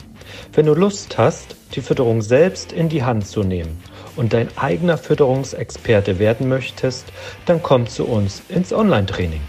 Wenn 0.52 0.66
du 0.66 0.74
Lust 0.74 1.18
hast, 1.18 1.56
die 1.74 1.80
Fütterung 1.80 2.22
selbst 2.22 2.72
in 2.72 2.88
die 2.88 3.02
Hand 3.02 3.26
zu 3.26 3.42
nehmen 3.42 3.82
und 4.16 4.32
dein 4.32 4.48
eigener 4.56 4.98
Fütterungsexperte 4.98 6.18
werden 6.18 6.48
möchtest, 6.48 7.06
dann 7.46 7.62
komm 7.62 7.86
zu 7.86 8.06
uns 8.06 8.42
ins 8.48 8.72
Online-Training. 8.72 9.42